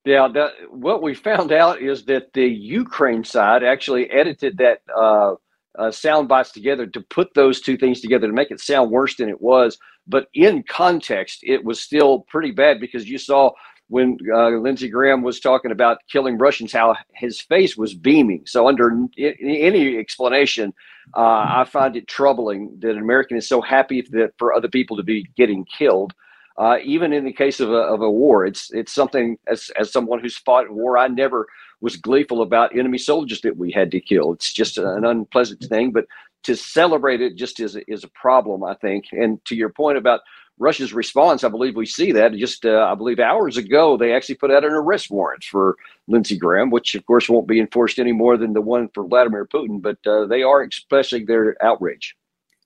Yeah, 0.06 0.30
that, 0.34 0.52
what 0.72 1.04
we 1.04 1.14
found 1.14 1.52
out 1.52 1.82
is 1.82 2.06
that 2.06 2.32
the 2.34 2.48
Ukraine 2.48 3.26
side 3.26 3.64
actually 3.64 4.10
edited 4.10 4.58
that 4.58 4.82
uh, 4.98 5.36
uh, 5.80 5.92
sound 5.92 6.28
bites 6.28 6.52
together 6.52 6.86
to 6.86 7.02
put 7.02 7.34
those 7.34 7.62
two 7.62 7.78
things 7.78 8.02
together 8.02 8.28
to 8.28 8.34
make 8.34 8.52
it 8.52 8.60
sound 8.60 8.92
worse 8.92 9.16
than 9.16 9.30
it 9.30 9.42
was. 9.42 9.78
But 10.08 10.28
in 10.34 10.64
context, 10.64 11.40
it 11.44 11.64
was 11.64 11.80
still 11.80 12.22
pretty 12.22 12.52
bad 12.52 12.80
because 12.80 13.08
you 13.08 13.18
saw 13.18 13.52
when 13.88 14.18
uh, 14.32 14.50
Lindsey 14.50 14.88
Graham 14.88 15.24
was 15.24 15.40
talking 15.40 15.72
about 15.72 15.98
killing 16.12 16.38
Russians, 16.38 16.72
how 16.72 16.96
his 17.14 17.42
face 17.42 17.76
was 17.76 17.94
beaming. 17.96 18.44
So, 18.46 18.68
under 18.68 18.92
any 19.18 19.98
explanation, 19.98 20.74
uh, 21.18 21.22
I 21.22 21.66
find 21.68 21.96
it 21.96 22.08
troubling 22.08 22.78
that 22.80 22.92
an 22.92 23.00
American 23.00 23.38
is 23.38 23.48
so 23.48 23.62
happy 23.62 24.06
that 24.12 24.34
for 24.38 24.54
other 24.54 24.68
people 24.68 24.96
to 24.98 25.04
be 25.04 25.28
getting 25.36 25.66
killed. 25.66 26.14
Uh, 26.60 26.78
even 26.84 27.14
in 27.14 27.24
the 27.24 27.32
case 27.32 27.62
of 27.62 27.70
a, 27.70 27.78
of 27.78 28.02
a 28.02 28.12
war, 28.12 28.46
it's 28.46 28.70
it's 28.72 28.94
something 28.94 29.38
as 29.48 29.72
as 29.80 29.94
someone 29.94 30.20
who's 30.20 30.38
fought 30.38 30.66
in 30.66 30.76
war, 30.76 30.98
I 30.98 31.08
never 31.08 31.48
was 31.80 31.96
gleeful 31.96 32.42
about 32.42 32.78
enemy 32.78 32.98
soldiers 32.98 33.40
that 33.42 33.56
we 33.56 33.72
had 33.72 33.90
to 33.92 34.02
kill. 34.02 34.34
It's 34.34 34.52
just 34.52 34.78
an 34.78 35.06
unpleasant 35.06 35.64
thing, 35.64 35.92
but 35.92 36.06
to 36.44 36.58
celebrate 36.58 37.22
it 37.22 37.38
just 37.38 37.62
is 37.62 37.78
is 37.88 38.04
a 38.04 38.10
problem, 38.10 38.64
I 38.66 38.76
think. 38.76 39.06
And 39.14 39.44
to 39.46 39.56
your 39.56 39.70
point 39.70 39.98
about 39.98 40.20
Russia's 40.58 40.92
response, 40.92 41.46
I 41.46 41.50
believe 41.50 41.78
we 41.78 41.86
see 41.86 42.12
that. 42.12 42.34
Just 42.34 42.66
uh, 42.66 42.90
I 42.92 42.96
believe 42.96 43.20
hours 43.20 43.56
ago, 43.56 43.96
they 43.96 44.14
actually 44.14 44.36
put 44.36 44.52
out 44.52 44.66
an 44.66 44.74
arrest 44.74 45.10
warrant 45.10 45.46
for 45.46 45.78
Lindsey 46.10 46.38
Graham, 46.38 46.72
which 46.72 46.94
of 46.94 47.06
course 47.06 47.30
won't 47.30 47.48
be 47.48 47.62
enforced 47.62 48.00
any 48.00 48.12
more 48.12 48.36
than 48.36 48.52
the 48.52 48.62
one 48.62 48.90
for 48.94 49.08
Vladimir 49.08 49.46
Putin. 49.46 49.82
But 49.82 50.06
uh, 50.06 50.26
they 50.26 50.44
are 50.44 50.62
expressing 50.62 51.26
their 51.26 51.56
outrage. 51.64 52.18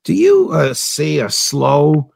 Do 0.04 0.16
you 0.16 0.50
uh, 0.52 0.74
see 0.74 1.20
a 1.20 1.30
slow 1.30 2.13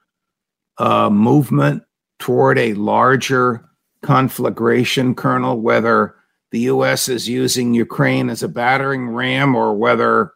uh, 0.78 1.10
movement 1.10 1.84
toward 2.20 2.58
a 2.58 2.74
larger 2.74 3.68
conflagration, 4.02 5.16
Colonel? 5.16 5.60
Whether 5.60 6.16
the 6.52 6.60
U.S. 6.62 7.10
is 7.10 7.28
using 7.28 7.74
Ukraine 7.74 8.30
as 8.30 8.44
a 8.44 8.48
battering 8.48 9.10
ram, 9.10 9.56
or 9.56 9.76
whether 9.76 10.34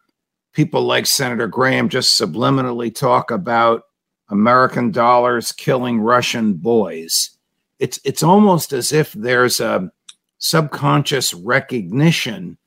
people 0.52 0.82
like 0.82 1.06
Senator 1.06 1.46
Graham 1.48 1.88
just 1.88 2.20
subliminally 2.20 2.94
talk 2.94 3.30
about 3.30 3.84
American 4.28 4.90
dollars 4.90 5.52
killing 5.52 6.00
Russian 6.00 6.54
boys. 6.54 7.30
It's 7.78 7.98
it's 8.04 8.22
almost 8.22 8.72
as 8.72 8.92
if 8.92 9.12
there's 9.12 9.60
a 9.60 9.90
subconscious 10.38 11.34
recognition 11.34 12.58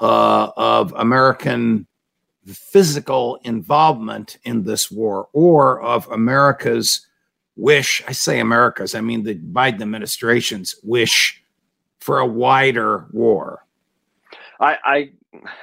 uh, 0.00 0.50
of 0.56 0.92
American 0.96 1.86
physical 2.46 3.38
involvement 3.44 4.38
in 4.44 4.64
this 4.64 4.90
war 4.90 5.28
or 5.32 5.80
of 5.82 6.06
America's 6.10 7.06
wish. 7.58 8.02
I 8.06 8.12
say 8.12 8.40
America's, 8.40 8.94
I 8.94 9.00
mean 9.02 9.24
the 9.24 9.34
Biden 9.34 9.82
administration's 9.82 10.76
wish 10.82 11.42
for 12.00 12.20
a 12.20 12.26
wider 12.26 13.06
war. 13.12 13.66
I, 14.60 14.76
I 14.84 15.10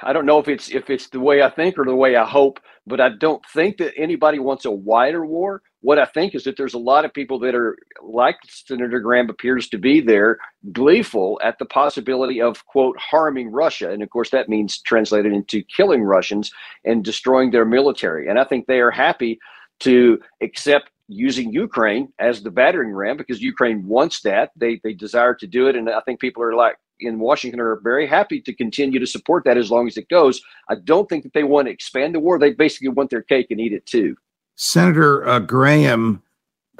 I 0.02 0.12
don't 0.12 0.26
know 0.26 0.38
if 0.38 0.48
it's 0.48 0.70
if 0.70 0.90
it's 0.90 1.08
the 1.08 1.20
way 1.20 1.42
I 1.42 1.50
think 1.50 1.78
or 1.78 1.84
the 1.84 1.94
way 1.94 2.16
I 2.16 2.24
hope, 2.24 2.60
but 2.86 3.00
I 3.00 3.08
don't 3.08 3.44
think 3.52 3.78
that 3.78 3.94
anybody 3.96 4.38
wants 4.38 4.64
a 4.64 4.70
wider 4.70 5.26
war. 5.26 5.62
What 5.80 5.98
I 5.98 6.04
think 6.04 6.34
is 6.34 6.44
that 6.44 6.56
there's 6.56 6.74
a 6.74 6.78
lot 6.78 7.04
of 7.04 7.12
people 7.12 7.38
that 7.40 7.54
are 7.54 7.76
like 8.02 8.36
Senator 8.46 9.00
Graham 9.00 9.28
appears 9.28 9.68
to 9.68 9.78
be 9.78 10.00
there, 10.00 10.38
gleeful 10.72 11.40
at 11.42 11.58
the 11.58 11.64
possibility 11.66 12.40
of 12.40 12.64
quote 12.66 12.96
harming 12.98 13.50
Russia, 13.50 13.90
and 13.90 14.02
of 14.02 14.10
course 14.10 14.30
that 14.30 14.48
means 14.48 14.80
translated 14.82 15.32
into 15.32 15.62
killing 15.62 16.02
Russians 16.02 16.52
and 16.84 17.04
destroying 17.04 17.50
their 17.50 17.64
military. 17.64 18.28
And 18.28 18.38
I 18.38 18.44
think 18.44 18.66
they 18.66 18.80
are 18.80 18.90
happy 18.90 19.38
to 19.80 20.20
accept 20.40 20.90
using 21.08 21.52
Ukraine 21.52 22.12
as 22.18 22.42
the 22.42 22.50
battering 22.50 22.92
ram 22.92 23.16
because 23.16 23.40
Ukraine 23.40 23.86
wants 23.86 24.20
that. 24.22 24.50
They 24.56 24.80
they 24.82 24.92
desire 24.92 25.34
to 25.34 25.46
do 25.46 25.68
it, 25.68 25.76
and 25.76 25.88
I 25.88 26.00
think 26.00 26.20
people 26.20 26.42
are 26.42 26.54
like 26.54 26.76
in 27.00 27.18
Washington 27.18 27.60
are 27.60 27.76
very 27.76 28.06
happy 28.06 28.40
to 28.40 28.54
continue 28.54 28.98
to 28.98 29.06
support 29.06 29.44
that 29.44 29.58
as 29.58 29.70
long 29.70 29.86
as 29.86 29.96
it 29.96 30.08
goes. 30.08 30.40
I 30.68 30.76
don't 30.76 31.08
think 31.08 31.24
that 31.24 31.32
they 31.34 31.44
want 31.44 31.66
to 31.66 31.72
expand 31.72 32.14
the 32.14 32.20
war. 32.20 32.38
They 32.38 32.52
basically 32.52 32.88
want 32.88 33.10
their 33.10 33.22
cake 33.22 33.48
and 33.50 33.60
eat 33.60 33.72
it 33.72 33.86
too. 33.86 34.16
Senator 34.56 35.26
uh, 35.28 35.38
Graham 35.40 36.22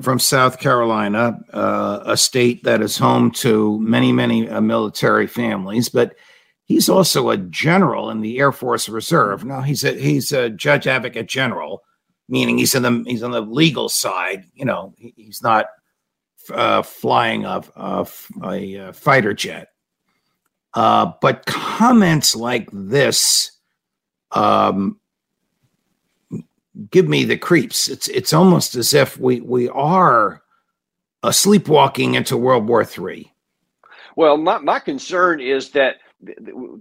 from 0.00 0.18
South 0.18 0.58
Carolina, 0.58 1.38
uh, 1.52 2.00
a 2.04 2.16
state 2.16 2.64
that 2.64 2.82
is 2.82 2.98
home 2.98 3.30
to 3.30 3.78
many, 3.80 4.12
many 4.12 4.48
uh, 4.48 4.60
military 4.60 5.26
families, 5.26 5.88
but 5.88 6.14
he's 6.64 6.88
also 6.88 7.30
a 7.30 7.36
general 7.36 8.10
in 8.10 8.20
the 8.20 8.38
Air 8.38 8.52
Force 8.52 8.88
Reserve. 8.88 9.44
Now 9.44 9.62
he's 9.62 9.84
a 9.84 9.92
he's 9.92 10.32
a 10.32 10.50
judge 10.50 10.86
advocate 10.86 11.28
general, 11.28 11.82
meaning 12.28 12.58
he's 12.58 12.74
in 12.74 12.82
the 12.82 13.04
he's 13.06 13.22
on 13.22 13.30
the 13.30 13.40
legal 13.40 13.88
side. 13.88 14.44
You 14.54 14.64
know, 14.64 14.94
he's 14.98 15.42
not 15.42 15.66
uh, 16.50 16.82
flying 16.82 17.44
a, 17.44 17.62
a, 17.76 18.06
a, 18.42 18.92
fighter 18.92 19.34
jet. 19.34 19.68
Uh, 20.74 21.12
but 21.20 21.46
comments 21.46 22.36
like 22.36 22.68
this 22.72 23.52
um, 24.32 25.00
give 26.90 27.08
me 27.08 27.24
the 27.24 27.38
creeps. 27.38 27.88
It's 27.88 28.08
it's 28.08 28.32
almost 28.32 28.74
as 28.74 28.92
if 28.92 29.18
we 29.18 29.40
we 29.40 29.68
are 29.70 30.42
uh, 31.22 31.32
sleepwalking 31.32 32.14
into 32.14 32.36
World 32.36 32.68
War 32.68 32.82
III. 32.86 33.32
Well, 34.16 34.36
my, 34.36 34.58
my 34.58 34.78
concern 34.78 35.40
is 35.40 35.70
that 35.70 35.96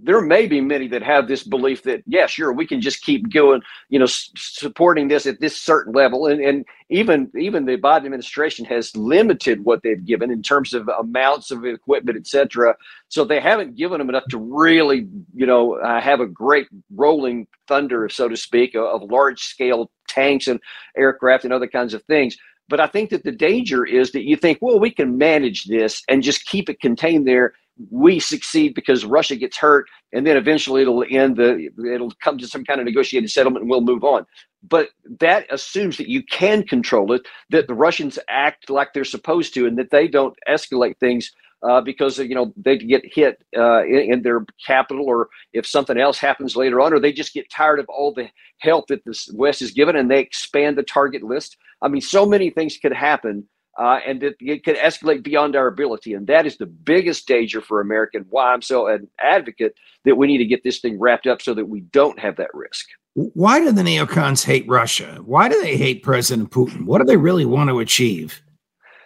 there 0.02 0.20
may 0.22 0.46
be 0.46 0.60
many 0.60 0.88
that 0.88 1.02
have 1.02 1.28
this 1.28 1.42
belief 1.42 1.82
that 1.82 2.02
yeah 2.06 2.26
sure 2.26 2.52
we 2.52 2.66
can 2.66 2.80
just 2.80 3.02
keep 3.02 3.30
going 3.30 3.60
you 3.90 3.98
know 3.98 4.06
supporting 4.08 5.08
this 5.08 5.26
at 5.26 5.40
this 5.40 5.60
certain 5.60 5.92
level. 5.92 6.26
And 6.26 6.40
and 6.40 6.64
even 6.88 7.30
even 7.36 7.66
the 7.66 7.76
biden 7.76 8.06
administration 8.06 8.64
has 8.64 8.96
limited 8.96 9.64
what 9.64 9.82
they've 9.82 10.04
given 10.04 10.30
in 10.30 10.42
terms 10.42 10.72
of 10.72 10.88
amounts 10.88 11.50
of 11.50 11.64
equipment 11.64 12.16
etc 12.16 12.74
so 13.08 13.24
they 13.24 13.40
haven't 13.40 13.76
given 13.76 13.98
them 13.98 14.08
enough 14.08 14.26
to 14.30 14.38
really 14.38 15.06
you 15.34 15.46
know 15.46 15.74
uh, 15.74 16.00
have 16.00 16.20
a 16.20 16.26
great 16.26 16.68
rolling 16.94 17.46
thunder 17.68 18.08
so 18.08 18.28
to 18.28 18.36
speak 18.36 18.74
of, 18.74 18.84
of 18.84 19.10
large 19.10 19.42
scale 19.42 19.90
tanks 20.08 20.46
and 20.46 20.60
aircraft 20.96 21.44
and 21.44 21.52
other 21.52 21.66
kinds 21.66 21.94
of 21.94 22.02
things. 22.04 22.36
But 22.68 22.80
I 22.80 22.88
think 22.88 23.10
that 23.10 23.22
the 23.22 23.32
danger 23.32 23.84
is 23.84 24.10
that 24.12 24.24
you 24.24 24.36
think, 24.36 24.58
well, 24.60 24.80
we 24.80 24.90
can 24.90 25.18
manage 25.18 25.64
this 25.64 26.02
and 26.08 26.22
just 26.22 26.46
keep 26.46 26.68
it 26.68 26.80
contained 26.80 27.26
there 27.26 27.54
we 27.90 28.18
succeed 28.18 28.74
because 28.74 29.04
Russia 29.04 29.36
gets 29.36 29.56
hurt, 29.56 29.86
and 30.12 30.26
then 30.26 30.36
eventually 30.36 30.82
it'll 30.82 31.04
end. 31.10 31.36
The 31.36 31.68
it'll 31.92 32.12
come 32.22 32.38
to 32.38 32.46
some 32.46 32.64
kind 32.64 32.80
of 32.80 32.86
negotiated 32.86 33.30
settlement, 33.30 33.62
and 33.62 33.70
we'll 33.70 33.80
move 33.82 34.04
on. 34.04 34.26
But 34.66 34.90
that 35.20 35.46
assumes 35.50 35.96
that 35.98 36.08
you 36.08 36.22
can 36.22 36.62
control 36.62 37.12
it, 37.12 37.26
that 37.50 37.66
the 37.68 37.74
Russians 37.74 38.18
act 38.28 38.70
like 38.70 38.92
they're 38.92 39.04
supposed 39.04 39.54
to, 39.54 39.66
and 39.66 39.78
that 39.78 39.90
they 39.90 40.08
don't 40.08 40.36
escalate 40.48 40.98
things 40.98 41.30
uh, 41.62 41.80
because 41.80 42.18
you 42.18 42.34
know 42.34 42.52
they 42.56 42.78
get 42.78 43.02
hit 43.04 43.44
uh, 43.56 43.84
in, 43.84 44.12
in, 44.12 44.22
their 44.22 44.46
capital, 44.66 45.04
or 45.06 45.28
if 45.52 45.66
something 45.66 45.98
else 45.98 46.18
happens 46.18 46.56
later 46.56 46.80
on, 46.80 46.92
or 46.92 47.00
they 47.00 47.12
just 47.12 47.34
get 47.34 47.50
tired 47.50 47.78
of 47.78 47.86
all 47.88 48.12
the 48.12 48.28
help 48.58 48.86
that 48.88 49.04
the 49.04 49.18
West 49.34 49.60
is 49.60 49.70
given, 49.70 49.96
and 49.96 50.10
they 50.10 50.20
expand 50.20 50.78
the 50.78 50.82
target 50.82 51.22
list. 51.22 51.56
I 51.82 51.88
mean, 51.88 52.00
so 52.00 52.24
many 52.24 52.50
things 52.50 52.78
could 52.78 52.92
happen 52.92 53.46
uh, 53.78 54.00
and 54.06 54.22
it, 54.22 54.36
it 54.40 54.64
could 54.64 54.76
escalate 54.76 55.22
beyond 55.22 55.54
our 55.54 55.66
ability. 55.66 56.14
And 56.14 56.26
that 56.26 56.46
is 56.46 56.56
the 56.56 56.66
biggest 56.66 57.26
danger 57.26 57.60
for 57.60 57.80
America. 57.80 58.18
And 58.18 58.26
why 58.30 58.52
I'm 58.52 58.62
so 58.62 58.86
an 58.86 59.08
advocate 59.18 59.74
that 60.04 60.16
we 60.16 60.26
need 60.26 60.38
to 60.38 60.46
get 60.46 60.64
this 60.64 60.80
thing 60.80 60.98
wrapped 60.98 61.26
up 61.26 61.42
so 61.42 61.54
that 61.54 61.68
we 61.68 61.80
don't 61.80 62.18
have 62.18 62.36
that 62.36 62.54
risk. 62.54 62.86
Why 63.14 63.60
do 63.60 63.72
the 63.72 63.82
neocons 63.82 64.44
hate 64.44 64.66
Russia? 64.68 65.20
Why 65.24 65.48
do 65.48 65.60
they 65.62 65.76
hate 65.76 66.02
President 66.02 66.50
Putin? 66.50 66.84
What 66.84 66.98
do 66.98 67.04
they 67.04 67.16
really 67.16 67.46
want 67.46 67.70
to 67.70 67.80
achieve? 67.80 68.42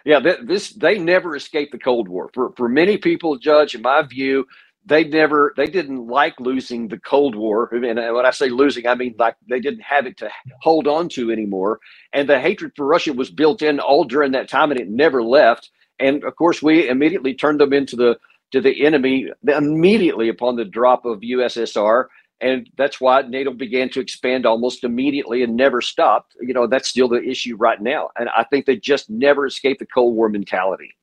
Yeah, 0.03 0.19
this 0.19 0.71
they 0.71 0.97
never 0.97 1.35
escaped 1.35 1.71
the 1.71 1.77
Cold 1.77 2.07
War. 2.09 2.29
For 2.33 2.51
for 2.57 2.67
many 2.67 2.97
people, 2.97 3.37
Judge, 3.37 3.75
in 3.75 3.83
my 3.83 4.01
view, 4.01 4.47
they 4.85 5.03
never 5.03 5.53
they 5.57 5.67
didn't 5.67 6.07
like 6.07 6.39
losing 6.39 6.87
the 6.87 6.97
cold 6.97 7.35
war. 7.35 7.69
And 7.71 7.83
when 7.83 8.25
i 8.25 8.31
say 8.31 8.49
losing 8.49 8.87
i 8.87 8.95
mean 8.95 9.15
like 9.17 9.35
they 9.49 9.59
didn't 9.59 9.83
have 9.83 10.05
it 10.05 10.17
to 10.17 10.29
hold 10.61 10.87
on 10.87 11.09
to 11.09 11.31
anymore. 11.31 11.79
And 12.13 12.27
the 12.27 12.39
hatred 12.39 12.73
for 12.75 12.85
russia 12.85 13.13
was 13.13 13.29
built 13.29 13.61
in 13.61 13.79
all 13.79 14.03
during 14.03 14.31
that 14.31 14.49
time 14.49 14.71
and 14.71 14.79
it 14.79 14.89
never 14.89 15.23
left. 15.23 15.69
And 15.99 16.23
of 16.23 16.35
course 16.35 16.61
we 16.61 16.87
immediately 16.89 17.33
turned 17.33 17.59
them 17.59 17.73
into 17.73 17.95
the 17.95 18.17
to 18.51 18.61
the 18.61 18.85
enemy 18.85 19.29
immediately 19.47 20.29
upon 20.29 20.55
the 20.55 20.65
drop 20.65 21.05
of 21.05 21.19
ussr 21.21 22.05
and 22.41 22.67
that's 22.75 22.99
why 22.99 23.21
nato 23.21 23.53
began 23.53 23.87
to 23.91 23.99
expand 23.99 24.47
almost 24.47 24.83
immediately 24.83 25.43
and 25.43 25.55
never 25.55 25.79
stopped. 25.79 26.35
You 26.41 26.55
know 26.55 26.65
that's 26.65 26.89
still 26.89 27.07
the 27.07 27.21
issue 27.21 27.55
right 27.55 27.79
now. 27.79 28.09
And 28.17 28.29
i 28.29 28.43
think 28.45 28.65
they 28.65 28.77
just 28.77 29.11
never 29.11 29.45
escaped 29.45 29.79
the 29.79 29.85
cold 29.85 30.15
war 30.15 30.27
mentality. 30.27 30.95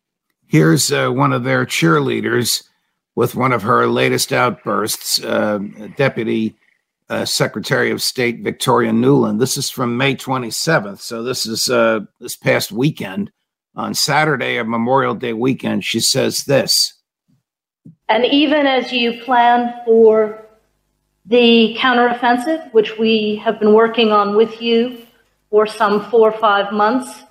Here's 0.49 0.91
uh, 0.91 1.11
one 1.11 1.33
of 1.33 1.45
their 1.45 1.65
cheerleaders 1.65 2.69
with 3.19 3.35
one 3.35 3.51
of 3.51 3.63
her 3.63 3.89
latest 3.89 4.33
outbursts, 4.33 5.21
uh, 5.25 5.59
Deputy 5.97 6.55
uh, 7.09 7.25
Secretary 7.25 7.91
of 7.91 8.01
State 8.01 8.45
Victoria 8.45 8.93
Nuland. 8.93 9.41
This 9.41 9.57
is 9.57 9.69
from 9.69 9.97
May 9.97 10.15
27th. 10.15 11.01
So 11.01 11.25
this 11.25 11.45
is 11.45 11.69
uh, 11.69 12.03
this 12.21 12.37
past 12.37 12.71
weekend. 12.71 13.33
On 13.75 13.93
Saturday 13.93 14.59
of 14.59 14.69
Memorial 14.69 15.17
Day 15.17 15.33
weekend, 15.33 15.85
she 15.85 15.99
says 15.99 16.45
this. 16.45 16.95
And 18.09 18.25
even 18.25 18.69
as 18.69 18.93
you 18.93 19.21
plan 19.25 19.75
for 19.85 20.47
the 21.27 21.77
counteroffensive, 21.77 22.73
which 22.73 22.99
we 22.99 23.35
have 23.43 23.59
been 23.59 23.75
working 23.75 24.13
on 24.13 24.37
with 24.37 24.63
you 24.63 25.05
for 25.51 25.67
some 25.67 26.09
four 26.09 26.31
or 26.31 26.39
five 26.39 26.73
months, 26.73 27.25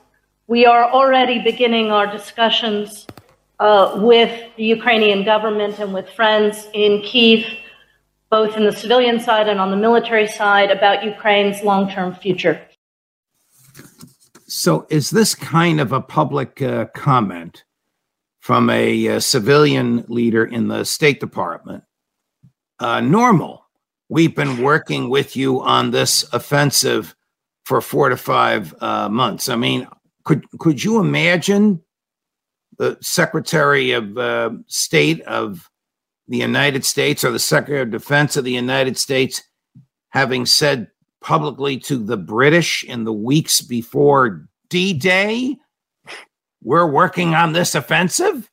we 0.48 0.66
are 0.66 0.92
already 0.92 1.40
beginning 1.40 1.92
our 1.92 2.08
discussions 2.08 3.08
uh, 3.60 4.00
with 4.02 4.32
the 4.56 4.64
Ukrainian 4.64 5.24
government 5.24 5.80
and 5.80 5.94
with 5.94 6.10
friends 6.10 6.68
in 6.74 7.02
Kiev, 7.02 7.46
both 8.30 8.56
in 8.58 8.64
the 8.64 8.72
civilian 8.72 9.20
side 9.20 9.48
and 9.48 9.60
on 9.60 9.72
the 9.72 9.78
military 9.78 10.28
side, 10.28 10.70
about 10.72 11.04
Ukraine's 11.04 11.64
long 11.64 11.90
term 11.90 12.14
future. 12.16 12.62
So, 14.48 14.88
is 14.90 15.10
this 15.10 15.36
kind 15.36 15.82
of 15.82 15.92
a 15.92 16.02
public 16.02 16.62
uh, 16.62 16.86
comment 16.96 17.64
from 18.48 18.70
a, 18.70 19.08
a 19.08 19.20
civilian 19.20 20.06
leader 20.08 20.46
in 20.46 20.70
the 20.70 20.86
State 20.86 21.20
Department 21.20 21.84
uh, 22.80 23.02
normal. 23.02 23.66
We've 24.08 24.34
been 24.34 24.64
working 24.64 25.10
with 25.10 25.36
you 25.36 25.62
on 25.62 25.92
this 25.92 26.24
offensive 26.32 27.14
for 27.66 27.82
four 27.82 28.08
to 28.08 28.16
five 28.16 28.74
uh, 28.80 29.10
months. 29.10 29.50
I 29.50 29.58
mean, 29.58 29.86
could 30.24 30.46
could 30.60 30.82
you 30.82 31.00
imagine 31.00 31.82
the 32.78 32.98
Secretary 33.02 33.92
of 33.92 34.18
uh, 34.18 34.52
State 34.68 35.22
of 35.22 35.70
the 36.28 36.38
United 36.38 36.86
States 36.86 37.24
or 37.24 37.32
the 37.32 37.40
Secretary 37.40 37.82
of 37.82 37.92
Defense 37.92 38.38
of 38.38 38.44
the 38.44 38.52
United 38.52 38.98
States 38.98 39.42
having 40.10 40.46
said 40.46 40.88
publicly 41.22 41.78
to 41.78 41.98
the 41.98 42.18
British 42.18 42.84
in 42.84 43.04
the 43.04 43.14
weeks 43.14 43.62
before 43.62 44.48
D 44.70 44.94
Day, 44.94 45.58
we're 46.64 46.90
working 46.90 47.34
on 47.34 47.54
this 47.54 47.76
offensive? 47.76 48.50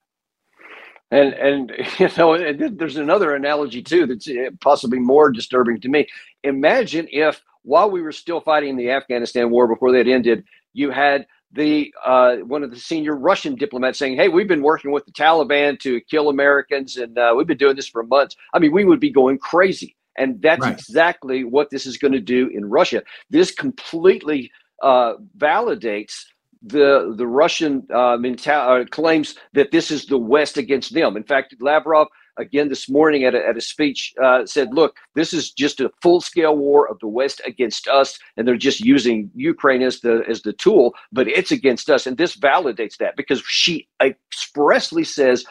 And 1.10 1.34
and 1.34 1.72
you 1.98 2.08
know, 2.16 2.52
there's 2.52 2.96
another 2.96 3.34
analogy 3.34 3.82
too 3.82 4.06
that's 4.06 4.28
eh, 4.28 4.50
possibly 4.60 4.98
more 4.98 5.30
disturbing 5.30 5.80
to 5.80 5.88
me. 5.88 6.06
Imagine 6.42 7.08
if 7.10 7.42
while 7.62 7.90
we 7.90 8.02
were 8.02 8.12
still 8.12 8.40
fighting 8.40 8.76
the 8.76 8.90
Afghanistan 8.90 9.50
war 9.50 9.66
before 9.66 9.92
that 9.92 10.06
ended, 10.06 10.44
you 10.72 10.90
had 10.90 11.26
the 11.54 11.94
uh, 12.04 12.36
one 12.36 12.62
of 12.62 12.70
the 12.70 12.78
senior 12.78 13.16
Russian 13.16 13.54
diplomats 13.54 13.98
saying, 13.98 14.16
"Hey, 14.16 14.28
we've 14.28 14.48
been 14.48 14.62
working 14.62 14.90
with 14.90 15.06
the 15.06 15.12
Taliban 15.12 15.78
to 15.80 16.00
kill 16.02 16.28
Americans, 16.28 16.96
and 16.96 17.16
uh, 17.18 17.32
we've 17.36 17.46
been 17.46 17.58
doing 17.58 17.76
this 17.76 17.88
for 17.88 18.02
months." 18.02 18.36
I 18.52 18.58
mean, 18.58 18.72
we 18.72 18.84
would 18.84 19.00
be 19.00 19.10
going 19.10 19.38
crazy, 19.38 19.96
and 20.18 20.40
that's 20.42 20.62
right. 20.62 20.72
exactly 20.72 21.44
what 21.44 21.70
this 21.70 21.86
is 21.86 21.96
going 21.96 22.12
to 22.12 22.20
do 22.20 22.48
in 22.48 22.64
Russia. 22.64 23.02
This 23.30 23.50
completely 23.52 24.50
uh, 24.82 25.14
validates 25.38 26.24
the 26.62 27.14
the 27.16 27.26
Russian 27.26 27.86
uh, 27.92 28.16
mental- 28.16 28.54
uh, 28.54 28.84
claims 28.86 29.36
that 29.52 29.70
this 29.70 29.90
is 29.90 30.06
the 30.06 30.18
West 30.18 30.56
against 30.56 30.94
them. 30.94 31.16
In 31.16 31.24
fact, 31.24 31.54
Lavrov 31.60 32.08
again 32.36 32.68
this 32.68 32.88
morning 32.88 33.24
at 33.24 33.34
a, 33.34 33.46
at 33.46 33.56
a 33.56 33.60
speech 33.60 34.14
uh, 34.22 34.46
said, 34.46 34.72
"Look, 34.72 34.96
this 35.14 35.32
is 35.32 35.50
just 35.52 35.80
a 35.80 35.90
full 36.02 36.20
scale 36.20 36.56
war 36.56 36.88
of 36.88 36.98
the 37.00 37.08
West 37.08 37.40
against 37.46 37.88
us, 37.88 38.18
and 38.36 38.46
they're 38.46 38.56
just 38.56 38.80
using 38.80 39.30
Ukraine 39.34 39.82
as 39.82 40.00
the 40.00 40.24
as 40.28 40.42
the 40.42 40.52
tool, 40.52 40.94
but 41.12 41.28
it's 41.28 41.52
against 41.52 41.90
us." 41.90 42.06
And 42.06 42.16
this 42.16 42.36
validates 42.36 42.96
that 42.98 43.16
because 43.16 43.42
she 43.46 43.88
expressly 44.02 45.04
says 45.04 45.44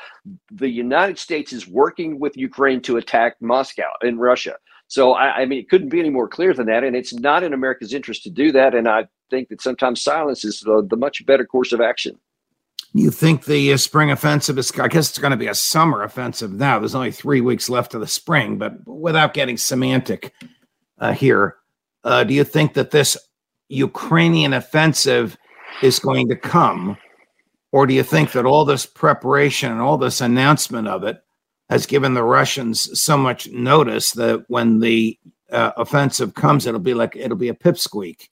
the 0.52 0.70
United 0.70 1.20
States 1.20 1.54
is 1.54 1.68
working 1.68 2.20
with 2.20 2.38
Ukraine 2.38 2.82
to 2.82 2.98
attack 2.98 3.36
Moscow 3.42 3.92
and 4.02 4.20
Russia. 4.20 4.56
So 4.88 5.14
I, 5.14 5.42
I, 5.42 5.46
mean, 5.46 5.60
it 5.60 5.70
couldn't 5.70 5.90
be 5.90 6.00
any 6.00 6.10
more 6.10 6.28
clear 6.28 6.54
than 6.54 6.68
that, 6.68 6.84
and 6.84 6.96
it's 6.96 7.14
not 7.14 7.44
in 7.44 7.54
America's 7.54 7.94
interest 7.94 8.24
to 8.24 8.30
do 8.30 8.52
that. 8.52 8.76
And 8.76 8.88
I 8.88 9.08
think 9.30 9.50
that 9.50 9.62
sometimes 9.62 10.02
silence 10.02 10.46
is 10.46 10.60
the, 10.60 10.86
the 10.88 10.96
much 10.96 11.26
better 11.26 11.46
course 11.46 11.72
of 11.72 11.82
action. 11.82 12.20
You 12.94 13.10
think 13.10 13.46
the 13.46 13.74
uh, 13.74 13.78
spring 13.78 14.12
offensive 14.12 14.58
is? 14.60 14.72
I 14.80 14.88
guess 14.88 15.10
it's 15.10 15.18
going 15.18 15.32
to 15.32 15.38
be 15.38 15.48
a 15.48 15.56
summer 15.56 16.04
offensive 16.04 16.52
now. 16.52 16.78
There's 16.78 16.94
only 16.94 17.12
three 17.12 17.42
weeks 17.42 17.68
left 17.68 17.96
of 17.96 18.02
the 18.02 18.08
spring, 18.08 18.58
but 18.58 18.74
without 18.88 19.34
getting 19.34 19.58
semantic 19.58 20.32
uh, 21.00 21.14
here, 21.14 21.56
uh, 22.04 22.24
do 22.24 22.36
you 22.36 22.44
think 22.44 22.76
that 22.76 22.92
this 22.92 23.18
Ukrainian 23.70 24.54
offensive 24.54 25.38
is 25.82 25.98
going 25.98 26.30
to 26.30 26.36
come, 26.36 26.98
or 27.72 27.88
do 27.88 27.96
you 27.96 28.04
think 28.04 28.32
that 28.34 28.46
all 28.46 28.64
this 28.64 28.86
preparation 28.86 29.72
and 29.72 29.82
all 29.82 29.98
this 29.98 30.22
announcement 30.22 30.88
of 30.88 31.04
it 31.04 31.18
has 31.70 31.88
given 31.88 32.14
the 32.14 32.24
Russians 32.24 33.02
so 33.02 33.18
much 33.18 33.50
notice 33.50 34.12
that 34.12 34.46
when 34.50 34.80
the 34.80 35.18
uh, 35.52 35.72
offensive 35.78 36.36
comes, 36.36 36.68
it'll 36.68 36.80
be 36.80 36.94
like 36.94 37.16
it'll 37.16 37.38
be 37.38 37.50
a 37.50 37.56
pipsqueak. 37.56 38.30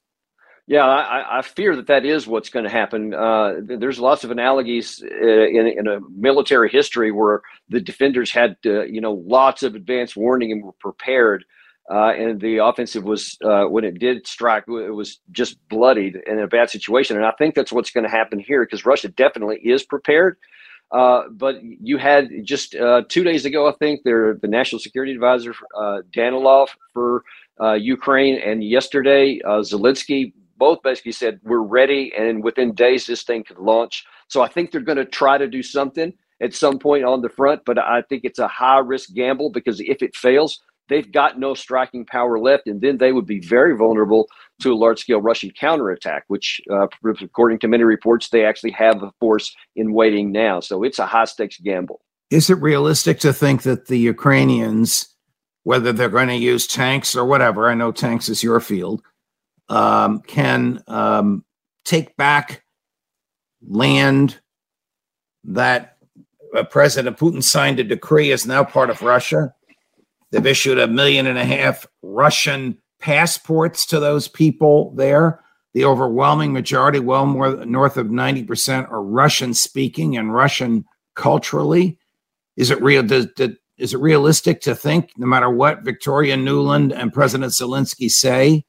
Yeah, 0.68 0.84
I, 0.86 1.38
I, 1.38 1.42
fear 1.42 1.74
that 1.74 1.88
that 1.88 2.04
is 2.06 2.28
what's 2.28 2.48
going 2.48 2.64
to 2.64 2.70
happen. 2.70 3.12
Uh, 3.12 3.54
there's 3.64 3.98
lots 3.98 4.22
of 4.22 4.30
analogies 4.30 5.02
uh, 5.02 5.26
in, 5.26 5.66
in, 5.66 5.88
a 5.88 5.98
military 6.16 6.70
history 6.70 7.10
where 7.10 7.42
the 7.68 7.80
defenders 7.80 8.30
had, 8.30 8.56
you 8.62 9.00
know, 9.00 9.14
lots 9.26 9.64
of 9.64 9.74
advance 9.74 10.14
warning 10.14 10.52
and 10.52 10.62
were 10.62 10.72
prepared, 10.78 11.44
uh, 11.90 12.12
and 12.12 12.40
the 12.40 12.58
offensive 12.58 13.02
was 13.02 13.36
uh, 13.44 13.64
when 13.64 13.82
it 13.82 13.98
did 13.98 14.24
strike, 14.24 14.62
it 14.68 14.94
was 14.94 15.18
just 15.32 15.56
bloodied 15.68 16.16
in 16.28 16.38
a 16.38 16.46
bad 16.46 16.70
situation. 16.70 17.16
And 17.16 17.26
I 17.26 17.32
think 17.32 17.56
that's 17.56 17.72
what's 17.72 17.90
going 17.90 18.04
to 18.04 18.10
happen 18.10 18.38
here 18.38 18.64
because 18.64 18.86
Russia 18.86 19.08
definitely 19.08 19.56
is 19.64 19.82
prepared. 19.82 20.36
Uh, 20.92 21.22
but 21.32 21.56
you 21.62 21.98
had 21.98 22.28
just 22.44 22.76
two 23.08 23.24
days 23.24 23.44
ago, 23.44 23.66
I 23.66 23.72
think, 23.72 24.02
there 24.04 24.34
the 24.40 24.46
national 24.46 24.78
security 24.78 25.12
advisor 25.12 25.54
Danilov 26.14 26.68
for 26.94 27.24
Ukraine, 27.76 28.40
and 28.40 28.62
yesterday 28.62 29.40
Zelensky 29.44 30.32
both 30.56 30.82
basically 30.82 31.12
said 31.12 31.40
we're 31.42 31.58
ready, 31.58 32.12
and 32.16 32.42
within 32.42 32.74
days 32.74 33.06
this 33.06 33.22
thing 33.22 33.44
could 33.44 33.58
launch. 33.58 34.04
So 34.28 34.42
I 34.42 34.48
think 34.48 34.70
they're 34.70 34.80
going 34.80 34.98
to 34.98 35.04
try 35.04 35.38
to 35.38 35.48
do 35.48 35.62
something 35.62 36.12
at 36.40 36.54
some 36.54 36.78
point 36.78 37.04
on 37.04 37.22
the 37.22 37.28
front, 37.28 37.62
but 37.64 37.78
I 37.78 38.02
think 38.08 38.24
it's 38.24 38.38
a 38.38 38.48
high 38.48 38.78
risk 38.78 39.12
gamble 39.14 39.50
because 39.50 39.80
if 39.80 40.02
it 40.02 40.16
fails, 40.16 40.60
they've 40.88 41.10
got 41.10 41.38
no 41.38 41.54
striking 41.54 42.04
power 42.04 42.38
left, 42.38 42.66
and 42.66 42.80
then 42.80 42.98
they 42.98 43.12
would 43.12 43.26
be 43.26 43.40
very 43.40 43.76
vulnerable 43.76 44.26
to 44.60 44.72
a 44.72 44.74
large 44.74 45.00
scale 45.00 45.20
Russian 45.20 45.50
counterattack, 45.50 46.24
which, 46.28 46.60
uh, 46.70 46.86
according 47.20 47.58
to 47.60 47.68
many 47.68 47.84
reports, 47.84 48.28
they 48.28 48.44
actually 48.44 48.72
have 48.72 49.02
a 49.02 49.12
force 49.20 49.54
in 49.76 49.92
waiting 49.92 50.32
now. 50.32 50.60
So 50.60 50.82
it's 50.82 50.98
a 50.98 51.06
high 51.06 51.24
stakes 51.24 51.58
gamble. 51.58 52.00
Is 52.30 52.50
it 52.50 52.58
realistic 52.60 53.20
to 53.20 53.32
think 53.32 53.62
that 53.62 53.86
the 53.86 53.98
Ukrainians, 53.98 55.14
whether 55.64 55.92
they're 55.92 56.08
going 56.08 56.28
to 56.28 56.34
use 56.34 56.66
tanks 56.66 57.14
or 57.14 57.24
whatever, 57.24 57.68
I 57.68 57.74
know 57.74 57.92
tanks 57.92 58.28
is 58.28 58.42
your 58.42 58.58
field, 58.58 59.02
um, 59.72 60.20
can 60.20 60.82
um, 60.86 61.44
take 61.84 62.14
back 62.16 62.62
land 63.66 64.38
that 65.44 65.96
uh, 66.54 66.62
President 66.64 67.16
Putin 67.16 67.42
signed 67.42 67.80
a 67.80 67.84
decree 67.84 68.30
is 68.30 68.46
now 68.46 68.62
part 68.62 68.90
of 68.90 69.00
Russia? 69.00 69.54
They've 70.30 70.46
issued 70.46 70.78
a 70.78 70.86
million 70.86 71.26
and 71.26 71.38
a 71.38 71.44
half 71.44 71.86
Russian 72.02 72.78
passports 73.00 73.86
to 73.86 73.98
those 73.98 74.28
people 74.28 74.94
there. 74.94 75.40
The 75.72 75.86
overwhelming 75.86 76.52
majority, 76.52 76.98
well 76.98 77.24
more 77.24 77.64
north 77.64 77.96
of 77.96 78.08
90%, 78.08 78.90
are 78.90 79.02
Russian 79.02 79.54
speaking 79.54 80.18
and 80.18 80.34
Russian 80.34 80.84
culturally. 81.16 81.98
Is 82.58 82.70
it 82.70 82.82
real? 82.82 83.02
Does, 83.02 83.26
does, 83.36 83.52
is 83.78 83.94
it 83.94 84.00
realistic 84.00 84.60
to 84.62 84.74
think, 84.74 85.12
no 85.16 85.26
matter 85.26 85.48
what 85.48 85.82
Victoria 85.82 86.36
Nuland 86.36 86.94
and 86.94 87.10
President 87.10 87.52
Zelensky 87.52 88.10
say, 88.10 88.66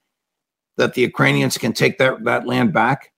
that 0.78 0.94
the 0.94 1.02
Ukrainians 1.02 1.58
can 1.58 1.74
take 1.74 1.98
that, 2.00 2.24
that 2.24 2.48
land 2.48 2.74
back? 2.74 3.12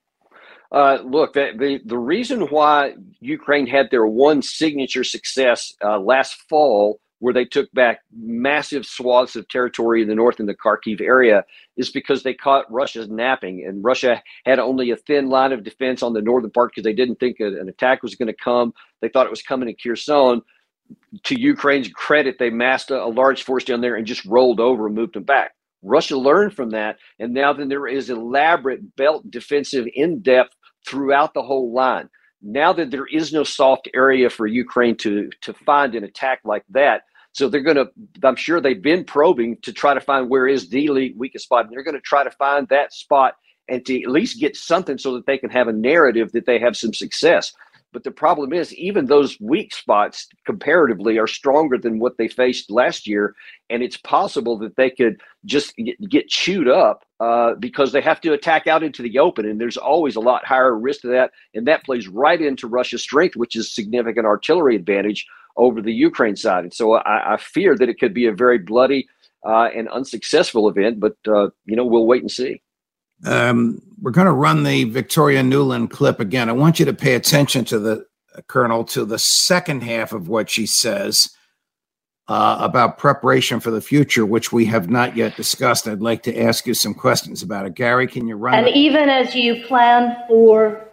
Uh, 0.71 0.99
look, 1.05 1.33
the, 1.33 1.79
the, 1.85 1.97
reason 1.97 2.41
why 2.47 2.95
Ukraine 3.21 3.67
had 3.67 3.89
their 3.91 4.05
one 4.07 4.41
signature 4.41 5.03
success 5.03 5.73
uh, 5.83 5.99
last 5.99 6.41
fall 6.49 6.99
where 7.19 7.33
they 7.33 7.45
took 7.45 7.71
back 7.71 8.01
massive 8.15 8.85
swaths 8.85 9.35
of 9.35 9.47
territory 9.47 10.01
in 10.01 10.07
the 10.07 10.15
north 10.15 10.39
in 10.39 10.45
the 10.45 10.53
Kharkiv 10.53 10.99
area 10.99 11.45
is 11.77 11.89
because 11.89 12.23
they 12.23 12.33
caught 12.33 12.71
Russia 12.71 13.07
napping. 13.07 13.65
And 13.65 13.83
Russia 13.83 14.21
had 14.45 14.59
only 14.59 14.91
a 14.91 14.97
thin 14.97 15.29
line 15.29 15.53
of 15.53 15.63
defense 15.63 16.03
on 16.03 16.13
the 16.13 16.21
northern 16.21 16.51
part 16.51 16.71
because 16.71 16.83
they 16.83 16.93
didn't 16.93 17.19
think 17.19 17.39
an 17.39 17.69
attack 17.69 18.03
was 18.03 18.15
going 18.15 18.27
to 18.27 18.33
come. 18.33 18.73
They 19.01 19.07
thought 19.07 19.27
it 19.27 19.31
was 19.31 19.41
coming 19.41 19.69
in 19.69 19.75
Kherson. 19.81 20.41
To 21.23 21.39
Ukraine's 21.39 21.87
credit, 21.87 22.37
they 22.37 22.49
massed 22.49 22.91
a, 22.91 23.01
a 23.01 23.07
large 23.07 23.43
force 23.43 23.63
down 23.63 23.81
there 23.81 23.95
and 23.95 24.05
just 24.05 24.25
rolled 24.25 24.59
over 24.59 24.87
and 24.87 24.95
moved 24.95 25.15
them 25.15 25.23
back. 25.23 25.55
Russia 25.85 26.17
learned 26.17 26.53
from 26.53 26.71
that. 26.71 26.97
And 27.19 27.33
now 27.33 27.53
then 27.53 27.69
there 27.69 27.87
is 27.87 28.09
elaborate 28.09 28.95
belt 28.95 29.29
defensive 29.29 29.87
in 29.93 30.21
depth 30.21 30.55
throughout 30.87 31.33
the 31.33 31.43
whole 31.43 31.73
line. 31.73 32.09
Now 32.41 32.73
that 32.73 32.91
there 32.91 33.07
is 33.07 33.31
no 33.31 33.43
soft 33.43 33.89
area 33.93 34.29
for 34.29 34.47
Ukraine 34.47 34.97
to, 34.97 35.29
to 35.41 35.53
find 35.53 35.95
an 35.95 36.03
attack 36.03 36.41
like 36.43 36.63
that, 36.69 37.03
so 37.35 37.49
they're 37.49 37.59
going 37.59 37.75
to, 37.75 37.89
I'm 38.23 38.37
sure 38.37 38.61
they've 38.61 38.81
been 38.81 39.03
probing 39.03 39.57
to 39.63 39.73
try 39.73 39.93
to 39.93 39.99
find 39.99 40.29
where 40.29 40.47
is 40.47 40.69
the 40.69 41.13
weakest 41.17 41.43
spot. 41.43 41.65
And 41.65 41.73
they're 41.73 41.83
going 41.83 41.95
to 41.95 42.01
try 42.01 42.23
to 42.23 42.31
find 42.31 42.65
that 42.69 42.93
spot 42.93 43.33
and 43.67 43.85
to 43.87 44.01
at 44.01 44.09
least 44.09 44.39
get 44.39 44.55
something 44.55 44.97
so 44.97 45.13
that 45.15 45.25
they 45.25 45.37
can 45.37 45.49
have 45.49 45.67
a 45.67 45.73
narrative 45.73 46.31
that 46.31 46.45
they 46.45 46.59
have 46.59 46.77
some 46.77 46.93
success. 46.93 47.51
But 47.95 48.03
the 48.03 48.11
problem 48.11 48.51
is, 48.51 48.73
even 48.73 49.05
those 49.05 49.39
weak 49.39 49.73
spots 49.73 50.27
comparatively 50.45 51.17
are 51.17 51.27
stronger 51.27 51.77
than 51.77 51.97
what 51.97 52.17
they 52.17 52.27
faced 52.27 52.69
last 52.69 53.07
year. 53.07 53.33
And 53.69 53.81
it's 53.81 53.95
possible 53.95 54.57
that 54.57 54.75
they 54.75 54.89
could 54.89 55.21
just 55.45 55.73
get, 56.09 56.27
chewed 56.27 56.67
up 56.67 57.05
uh, 57.21 57.53
because 57.53 57.93
they 57.93 58.01
have 58.01 58.19
to 58.19 58.33
attack 58.33 58.67
out 58.67 58.83
into 58.83 59.01
the 59.01 59.17
open. 59.17 59.45
And 59.45 59.61
there's 59.61 59.77
always 59.77 60.17
a 60.17 60.19
lot 60.19 60.43
higher 60.43 60.77
risk 60.77 61.03
to 61.03 61.07
that. 61.07 61.31
And 61.53 61.65
that 61.67 61.85
plays 61.85 62.09
right 62.09 62.41
into 62.41 62.67
Russia's 62.67 63.01
strength, 63.01 63.37
which 63.37 63.55
is 63.55 63.73
significant 63.73 64.25
artillery 64.25 64.75
advantage 64.75 65.25
over 65.55 65.81
the 65.81 65.93
Ukraine 65.93 66.35
side. 66.35 66.65
And 66.65 66.73
so 66.73 66.95
I, 66.95 67.35
I 67.35 67.37
fear 67.37 67.77
that 67.77 67.87
it 67.87 67.97
could 67.97 68.13
be 68.13 68.25
a 68.25 68.33
very 68.33 68.57
bloody 68.57 69.07
uh, 69.47 69.69
and 69.73 69.87
unsuccessful 69.87 70.67
event, 70.67 70.99
but, 70.99 71.15
uh, 71.29 71.47
you 71.63 71.77
know, 71.77 71.85
we'll 71.85 72.07
wait 72.07 72.23
and 72.23 72.29
see. 72.29 72.61
Um, 73.23 73.81
we're 74.01 74.11
going 74.11 74.25
to 74.25 74.33
run 74.33 74.63
the 74.63 74.83
Victoria 74.85 75.41
Nuland 75.41 75.89
clip 75.89 76.19
again. 76.19 76.49
I 76.49 76.53
want 76.53 76.79
you 76.79 76.85
to 76.85 76.93
pay 76.93 77.15
attention 77.15 77.65
to 77.65 77.79
the 77.79 78.05
uh, 78.35 78.41
Colonel, 78.47 78.83
to 78.85 79.05
the 79.05 79.19
second 79.19 79.83
half 79.83 80.11
of 80.11 80.27
what 80.27 80.49
she 80.49 80.65
says 80.65 81.29
uh, 82.27 82.57
about 82.59 82.97
preparation 82.97 83.59
for 83.59 83.71
the 83.71 83.81
future, 83.81 84.25
which 84.25 84.51
we 84.51 84.65
have 84.65 84.89
not 84.89 85.15
yet 85.15 85.35
discussed. 85.35 85.87
I'd 85.87 86.01
like 86.01 86.23
to 86.23 86.37
ask 86.37 86.67
you 86.67 86.73
some 86.73 86.93
questions 86.93 87.41
about 87.41 87.65
it. 87.65 87.75
Gary, 87.75 88.07
can 88.07 88.27
you 88.27 88.35
run? 88.35 88.55
And 88.55 88.67
it? 88.67 88.75
even 88.75 89.09
as 89.09 89.35
you 89.35 89.63
plan 89.65 90.17
for 90.27 90.87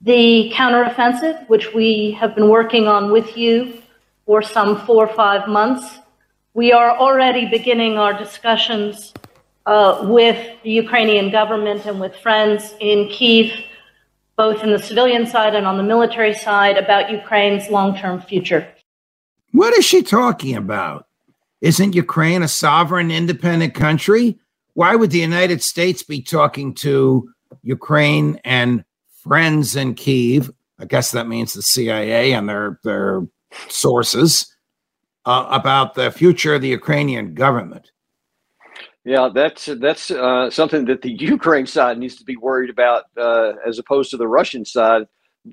the 0.00 0.52
counteroffensive, 0.54 1.48
which 1.48 1.74
we 1.74 2.12
have 2.12 2.34
been 2.34 2.48
working 2.48 2.86
on 2.86 3.10
with 3.10 3.36
you 3.36 3.82
for 4.26 4.42
some 4.42 4.84
four 4.84 5.08
or 5.08 5.14
five 5.14 5.48
months. 5.48 5.98
We 6.54 6.72
are 6.72 6.96
already 6.96 7.46
beginning 7.48 7.98
our 7.98 8.12
discussions 8.12 9.14
uh, 9.68 10.00
with 10.08 10.38
the 10.62 10.70
Ukrainian 10.70 11.30
government 11.30 11.84
and 11.84 12.00
with 12.00 12.16
friends 12.16 12.74
in 12.80 13.08
Kiev, 13.10 13.52
both 14.34 14.62
in 14.64 14.70
the 14.72 14.78
civilian 14.78 15.26
side 15.26 15.54
and 15.54 15.66
on 15.66 15.76
the 15.76 15.82
military 15.82 16.32
side, 16.32 16.78
about 16.78 17.10
Ukraine's 17.10 17.68
long 17.68 17.94
term 17.94 18.22
future. 18.22 18.66
What 19.52 19.74
is 19.74 19.84
she 19.84 20.02
talking 20.02 20.56
about? 20.56 21.06
Isn't 21.60 21.94
Ukraine 21.94 22.42
a 22.42 22.48
sovereign, 22.48 23.10
independent 23.10 23.74
country? 23.74 24.38
Why 24.72 24.94
would 24.94 25.10
the 25.10 25.18
United 25.18 25.62
States 25.62 26.02
be 26.02 26.22
talking 26.22 26.72
to 26.76 27.28
Ukraine 27.62 28.40
and 28.44 28.84
friends 29.22 29.76
in 29.76 29.94
Kiev? 29.94 30.50
I 30.78 30.86
guess 30.86 31.10
that 31.10 31.28
means 31.28 31.52
the 31.52 31.62
CIA 31.62 32.32
and 32.32 32.48
their 32.48 32.80
their 32.84 33.26
sources 33.68 34.54
uh, 35.26 35.46
about 35.50 35.94
the 35.94 36.10
future 36.10 36.54
of 36.54 36.62
the 36.62 36.68
Ukrainian 36.68 37.34
government. 37.34 37.90
Yeah, 39.04 39.30
that's 39.32 39.66
that's 39.66 40.10
uh, 40.10 40.50
something 40.50 40.84
that 40.86 41.02
the 41.02 41.12
Ukraine 41.20 41.66
side 41.66 41.98
needs 41.98 42.16
to 42.16 42.24
be 42.24 42.36
worried 42.36 42.70
about, 42.70 43.04
uh, 43.16 43.52
as 43.66 43.78
opposed 43.78 44.10
to 44.10 44.16
the 44.16 44.28
Russian 44.28 44.64
side. 44.64 45.06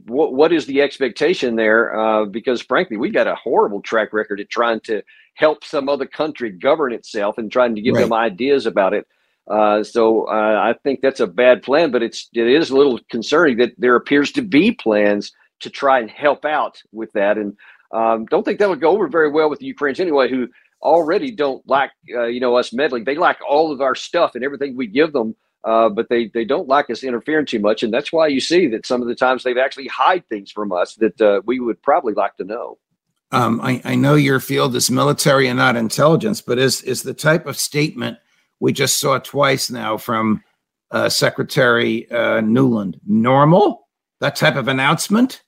What 0.08 0.34
what 0.34 0.52
is 0.52 0.66
the 0.66 0.82
expectation 0.82 1.56
there? 1.56 1.98
Uh, 1.98 2.26
because 2.26 2.62
frankly, 2.62 2.98
we've 2.98 3.14
got 3.14 3.28
a 3.28 3.36
horrible 3.36 3.82
track 3.82 4.12
record 4.14 4.40
at 4.40 4.50
trying 4.50 4.82
to 4.82 5.04
help 5.36 5.64
some 5.64 5.88
other 5.88 6.06
country 6.06 6.50
govern 6.50 6.92
itself 6.92 7.38
and 7.38 7.52
trying 7.52 7.76
to 7.76 7.82
give 7.82 7.96
right. 7.96 8.02
them 8.02 8.14
ideas 8.14 8.66
about 8.66 8.94
it. 8.94 9.08
Uh, 9.48 9.84
so 9.84 10.28
uh, 10.28 10.60
I 10.62 10.74
think 10.84 11.02
that's 11.02 11.20
a 11.20 11.28
bad 11.28 11.62
plan, 11.62 11.92
but 11.92 12.02
it's 12.02 12.30
it 12.34 12.48
is 12.48 12.72
a 12.72 12.78
little 12.78 13.00
concerning 13.12 13.58
that 13.58 13.74
there 13.78 13.96
appears 13.96 14.32
to 14.34 14.42
be 14.42 14.72
plans 14.72 15.32
to 15.60 15.70
try 15.70 16.00
and 16.00 16.10
help 16.10 16.46
out 16.46 16.82
with 16.92 17.12
that, 17.14 17.38
and 17.38 17.56
um, 17.92 18.26
don't 18.26 18.44
think 18.44 18.60
that 18.60 18.70
would 18.70 18.82
go 18.82 18.90
over 18.90 19.08
very 19.08 19.30
well 19.30 19.50
with 19.50 19.60
the 19.60 19.68
Ukrainians 19.68 20.00
anyway, 20.00 20.30
who 20.30 20.48
already 20.82 21.32
don't 21.32 21.68
like 21.68 21.92
uh, 22.14 22.26
you 22.26 22.40
know 22.40 22.56
us 22.56 22.74
meddling. 22.74 23.04
They 23.04 23.16
like 23.16 23.38
all 23.48 23.72
of 23.72 23.82
our 23.82 23.96
stuff 23.96 24.36
and 24.36 24.44
everything 24.44 24.76
we 24.76 24.88
give 24.88 25.14
them, 25.14 25.36
uh, 25.64 25.90
but 25.90 26.10
they 26.10 26.30
they 26.34 26.46
don't 26.46 26.68
like 26.68 26.90
us 26.90 27.04
interfering 27.04 27.46
too 27.46 27.60
much, 27.60 27.84
and 27.84 27.94
that's 27.94 28.12
why 28.12 28.28
you 28.28 28.40
see 28.40 28.68
that 28.68 28.86
some 28.86 29.02
of 29.02 29.08
the 29.08 29.16
times 29.16 29.44
they've 29.44 29.58
actually 29.58 29.88
hide 29.88 30.28
things 30.30 30.52
from 30.52 30.72
us 30.72 30.96
that 30.96 31.20
uh, 31.22 31.42
we 31.46 31.60
would 31.60 31.82
probably 31.82 32.14
like 32.14 32.36
to 32.38 32.44
know. 32.44 32.78
Um, 33.32 33.60
I, 33.62 33.82
I 33.84 33.96
know 33.96 34.16
your 34.16 34.40
field 34.40 34.76
is 34.76 34.90
military 34.92 35.48
and 35.48 35.58
not 35.58 35.76
intelligence, 35.76 36.42
but 36.42 36.60
is 36.60 36.82
is 36.84 37.04
the 37.04 37.14
type 37.14 37.48
of 37.48 37.58
statement 37.58 38.18
we 38.60 38.72
just 38.72 39.00
saw 39.00 39.20
twice 39.20 39.70
now 39.70 39.98
from 39.98 40.44
uh, 40.92 41.10
Secretary 41.10 42.10
uh, 42.12 42.42
Nuland 42.42 43.00
normal? 43.06 43.88
That 44.22 44.36
type 44.36 44.56
of 44.56 44.68
announcement? 44.68 45.44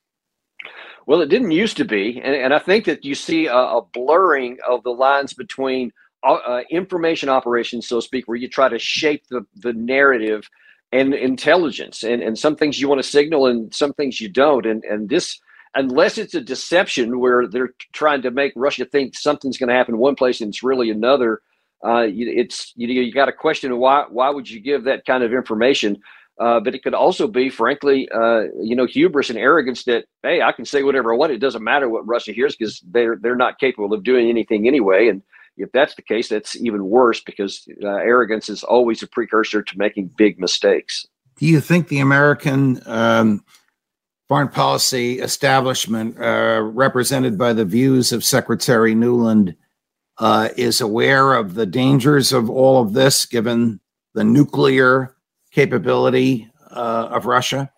Well, 1.08 1.22
it 1.22 1.30
didn't 1.30 1.52
used 1.52 1.78
to 1.80 1.86
be, 1.86 2.22
and, 2.24 2.36
and 2.36 2.56
I 2.56 2.60
think 2.60 2.86
that 2.86 3.06
you 3.06 3.16
see 3.16 3.48
a, 3.48 3.56
a 3.56 3.84
blurring 3.94 4.60
of 4.68 4.84
the 4.84 4.92
lines 4.92 5.34
between 5.36 5.94
uh, 6.24 6.36
uh, 6.36 6.64
information 6.72 7.30
operations, 7.30 7.90
so 7.90 7.98
to 7.98 8.04
speak, 8.04 8.30
where 8.30 8.38
you 8.38 8.50
try 8.50 8.70
to 8.70 8.80
shape 8.80 9.26
the, 9.30 9.46
the 9.58 9.74
narrative 9.74 10.50
and 10.94 11.14
intelligence, 11.16 12.04
and, 12.04 12.24
and 12.24 12.40
some 12.40 12.58
things 12.58 12.82
you 12.82 12.90
want 12.90 13.04
to 13.04 13.10
signal, 13.10 13.48
and 13.48 13.76
some 13.76 13.94
things 13.94 14.22
you 14.22 14.30
don't, 14.30 14.68
and 14.68 14.86
and 14.86 15.10
this 15.10 15.42
unless 15.76 16.20
it's 16.20 16.36
a 16.36 16.42
deception 16.42 17.20
where 17.20 17.48
they're 17.50 17.76
trying 17.94 18.22
to 18.24 18.32
make 18.32 18.54
Russia 18.56 18.86
think 18.86 19.18
something's 19.18 19.58
going 19.60 19.70
to 19.70 19.76
happen 19.76 19.98
one 20.00 20.16
place 20.16 20.42
and 20.42 20.50
it's 20.50 20.64
really 20.64 20.92
another, 20.92 21.42
uh, 21.86 22.06
it's 22.10 22.74
you, 22.78 22.88
you 22.90 23.14
got 23.14 23.26
to 23.28 23.34
question 23.34 23.78
why 23.80 24.06
why 24.10 24.32
would 24.32 24.50
you 24.50 24.62
give 24.62 24.86
that 24.86 25.06
kind 25.06 25.26
of 25.26 25.34
information? 25.34 25.98
Uh, 26.40 26.60
but 26.60 26.76
it 26.76 26.84
could 26.84 26.94
also 26.94 27.28
be, 27.28 27.50
frankly, 27.50 28.08
uh, 28.14 28.44
you 28.62 28.76
know, 28.76 28.86
hubris 28.86 29.30
and 29.30 29.40
arrogance 29.40 29.86
that 29.86 30.06
hey, 30.22 30.42
I 30.42 30.52
can 30.52 30.66
say 30.66 30.84
whatever 30.84 31.12
I 31.12 31.18
want. 31.18 31.32
It 31.32 31.40
doesn't 31.40 31.64
matter 31.64 31.90
what 31.90 32.08
Russia 32.08 32.32
hears 32.32 32.56
because 32.56 32.80
they're 32.92 33.16
they're 33.16 33.36
not 33.36 33.60
capable 33.60 33.94
of 33.94 34.04
doing 34.04 34.30
anything 34.30 34.68
anyway. 34.68 35.08
And 35.08 35.24
if 35.58 35.72
that's 35.72 35.96
the 35.96 36.04
case, 36.04 36.30
that's 36.30 36.56
even 36.56 36.86
worse 36.86 37.22
because 37.22 37.68
uh, 37.84 37.88
arrogance 37.88 38.50
is 38.50 38.64
always 38.64 39.02
a 39.02 39.08
precursor 39.08 39.64
to 39.64 39.78
making 39.78 40.12
big 40.16 40.40
mistakes. 40.40 41.08
Do 41.38 41.48
you 41.48 41.60
think 41.60 41.88
the 41.88 42.00
American 42.00 42.82
um, 42.86 43.44
foreign 44.28 44.50
policy 44.50 45.20
establishment, 45.20 46.20
uh, 46.20 46.62
represented 46.62 47.38
by 47.38 47.54
the 47.54 47.66
views 47.66 48.12
of 48.12 48.24
Secretary 48.24 48.94
Nuland, 48.94 49.56
uh, 50.20 50.50
is 50.58 50.82
aware 50.82 51.34
of 51.34 51.56
the 51.56 51.66
dangers 51.66 52.32
of 52.32 52.50
all 52.50 52.82
of 52.82 52.94
this, 52.94 53.26
given 53.26 53.80
the 54.14 54.24
nuclear 54.24 55.16
capability 55.58 56.48
uh, 56.70 57.10
of 57.10 57.26
Russia? 57.26 57.72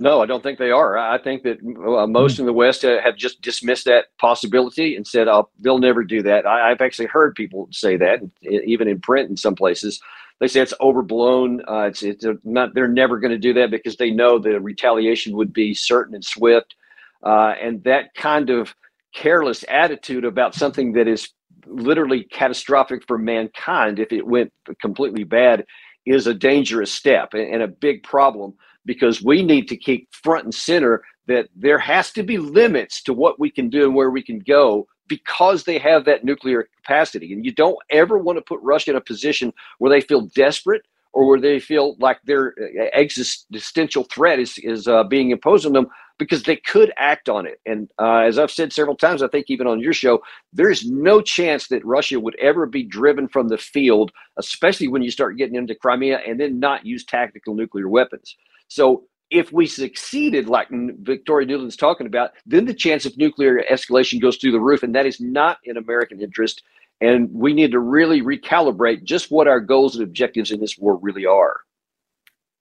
No, 0.00 0.22
I 0.22 0.26
don't 0.26 0.42
think 0.42 0.58
they 0.58 0.70
are. 0.70 0.96
I 0.96 1.18
think 1.18 1.42
that 1.42 1.58
uh, 1.60 2.06
most 2.06 2.36
mm. 2.36 2.40
in 2.40 2.46
the 2.46 2.52
West 2.52 2.84
uh, 2.84 3.00
have 3.02 3.16
just 3.16 3.42
dismissed 3.42 3.84
that 3.84 4.06
possibility 4.18 4.96
and 4.96 5.06
said 5.06 5.28
oh, 5.28 5.50
they'll 5.60 5.78
never 5.78 6.02
do 6.02 6.22
that. 6.22 6.46
I, 6.46 6.70
have 6.70 6.80
actually 6.80 7.06
heard 7.06 7.34
people 7.34 7.68
say 7.70 7.96
that, 7.98 8.20
even 8.42 8.88
in 8.88 9.00
print 9.00 9.30
in 9.30 9.36
some 9.36 9.54
places. 9.54 10.00
They 10.40 10.48
say 10.48 10.60
it's 10.60 10.74
overblown. 10.80 11.62
Uh, 11.68 11.82
it's 11.90 12.02
it's 12.02 12.26
not. 12.42 12.74
They're 12.74 12.88
never 12.88 13.20
going 13.20 13.30
to 13.30 13.38
do 13.38 13.52
that 13.54 13.70
because 13.70 13.96
they 13.96 14.10
know 14.10 14.38
the 14.38 14.60
retaliation 14.60 15.36
would 15.36 15.52
be 15.52 15.74
certain 15.74 16.14
and 16.14 16.24
swift. 16.24 16.74
Uh, 17.22 17.54
and 17.62 17.84
that 17.84 18.14
kind 18.14 18.50
of 18.50 18.74
careless 19.14 19.64
attitude 19.68 20.24
about 20.24 20.54
something 20.54 20.92
that 20.94 21.06
is 21.06 21.28
literally 21.66 22.24
catastrophic 22.24 23.04
for 23.06 23.16
mankind 23.16 24.00
if 24.00 24.12
it 24.12 24.26
went 24.26 24.52
completely 24.80 25.22
bad 25.22 25.64
is 26.06 26.26
a 26.26 26.34
dangerous 26.34 26.92
step 26.92 27.34
and 27.34 27.62
a 27.62 27.68
big 27.68 28.02
problem 28.02 28.54
because 28.84 29.22
we 29.22 29.42
need 29.42 29.68
to 29.68 29.76
keep 29.76 30.12
front 30.14 30.44
and 30.44 30.54
center 30.54 31.02
that 31.26 31.48
there 31.56 31.78
has 31.78 32.12
to 32.12 32.22
be 32.22 32.36
limits 32.36 33.02
to 33.02 33.12
what 33.12 33.40
we 33.40 33.50
can 33.50 33.70
do 33.70 33.84
and 33.84 33.94
where 33.94 34.10
we 34.10 34.22
can 34.22 34.38
go 34.40 34.86
because 35.08 35.64
they 35.64 35.78
have 35.78 36.04
that 36.04 36.24
nuclear 36.24 36.68
capacity. 36.82 37.32
And 37.32 37.44
you 37.44 37.52
don't 37.52 37.78
ever 37.90 38.18
want 38.18 38.38
to 38.38 38.42
put 38.42 38.60
Russia 38.62 38.90
in 38.90 38.96
a 38.96 39.00
position 39.00 39.52
where 39.78 39.90
they 39.90 40.00
feel 40.00 40.22
desperate 40.34 40.82
or 41.12 41.26
where 41.26 41.40
they 41.40 41.60
feel 41.60 41.96
like 41.98 42.18
their 42.24 42.54
existential 42.92 44.04
threat 44.04 44.38
is, 44.38 44.58
is 44.58 44.88
uh, 44.88 45.04
being 45.04 45.30
imposed 45.30 45.64
on 45.64 45.72
them 45.72 45.86
because 46.18 46.44
they 46.44 46.56
could 46.56 46.92
act 46.96 47.28
on 47.28 47.46
it. 47.46 47.60
And 47.66 47.88
uh, 48.00 48.18
as 48.18 48.38
I've 48.38 48.50
said 48.50 48.72
several 48.72 48.96
times, 48.96 49.22
I 49.22 49.28
think 49.28 49.46
even 49.48 49.66
on 49.66 49.80
your 49.80 49.92
show, 49.92 50.22
there 50.52 50.70
is 50.70 50.88
no 50.88 51.20
chance 51.20 51.68
that 51.68 51.84
Russia 51.84 52.20
would 52.20 52.36
ever 52.40 52.66
be 52.66 52.84
driven 52.84 53.28
from 53.28 53.48
the 53.48 53.58
field, 53.58 54.12
especially 54.38 54.88
when 54.88 55.02
you 55.02 55.10
start 55.10 55.36
getting 55.36 55.56
into 55.56 55.74
Crimea 55.74 56.20
and 56.26 56.38
then 56.38 56.60
not 56.60 56.86
use 56.86 57.04
tactical 57.04 57.54
nuclear 57.54 57.88
weapons. 57.88 58.36
So 58.68 59.04
if 59.30 59.52
we 59.52 59.66
succeeded, 59.66 60.48
like 60.48 60.68
Victoria 60.70 61.46
Nuland's 61.46 61.76
talking 61.76 62.06
about, 62.06 62.30
then 62.46 62.66
the 62.66 62.74
chance 62.74 63.04
of 63.04 63.16
nuclear 63.16 63.64
escalation 63.70 64.20
goes 64.20 64.36
through 64.36 64.52
the 64.52 64.60
roof, 64.60 64.82
and 64.82 64.94
that 64.94 65.06
is 65.06 65.20
not 65.20 65.58
in 65.64 65.76
American 65.76 66.20
interest. 66.20 66.62
And 67.00 67.28
we 67.32 67.52
need 67.52 67.72
to 67.72 67.80
really 67.80 68.22
recalibrate 68.22 69.02
just 69.02 69.30
what 69.30 69.48
our 69.48 69.60
goals 69.60 69.96
and 69.96 70.04
objectives 70.04 70.52
in 70.52 70.60
this 70.60 70.78
war 70.78 70.96
really 70.96 71.26
are. 71.26 71.56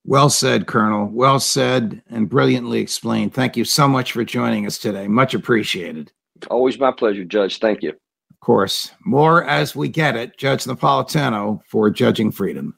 Well 0.06 0.30
said, 0.30 0.68
Colonel. 0.68 1.08
Well 1.08 1.40
said 1.40 2.02
and 2.10 2.30
brilliantly 2.30 2.80
explained. 2.80 3.34
Thank 3.34 3.56
you 3.56 3.64
so 3.64 3.88
much 3.88 4.12
for 4.12 4.24
joining 4.24 4.66
us 4.66 4.78
today. 4.78 5.08
Much 5.08 5.34
appreciated. 5.34 6.12
Always 6.50 6.78
my 6.78 6.92
pleasure, 6.92 7.24
Judge. 7.24 7.60
Thank 7.60 7.84
you. 7.84 7.92
Of 7.92 8.40
course. 8.42 8.92
More 9.06 9.46
as 9.46 9.76
we 9.76 9.88
get 9.88 10.18
it. 10.18 10.38
Judge 10.38 10.66
Napolitano 10.66 11.62
for 11.70 11.90
Judging 11.90 12.32
Freedom. 12.32 12.76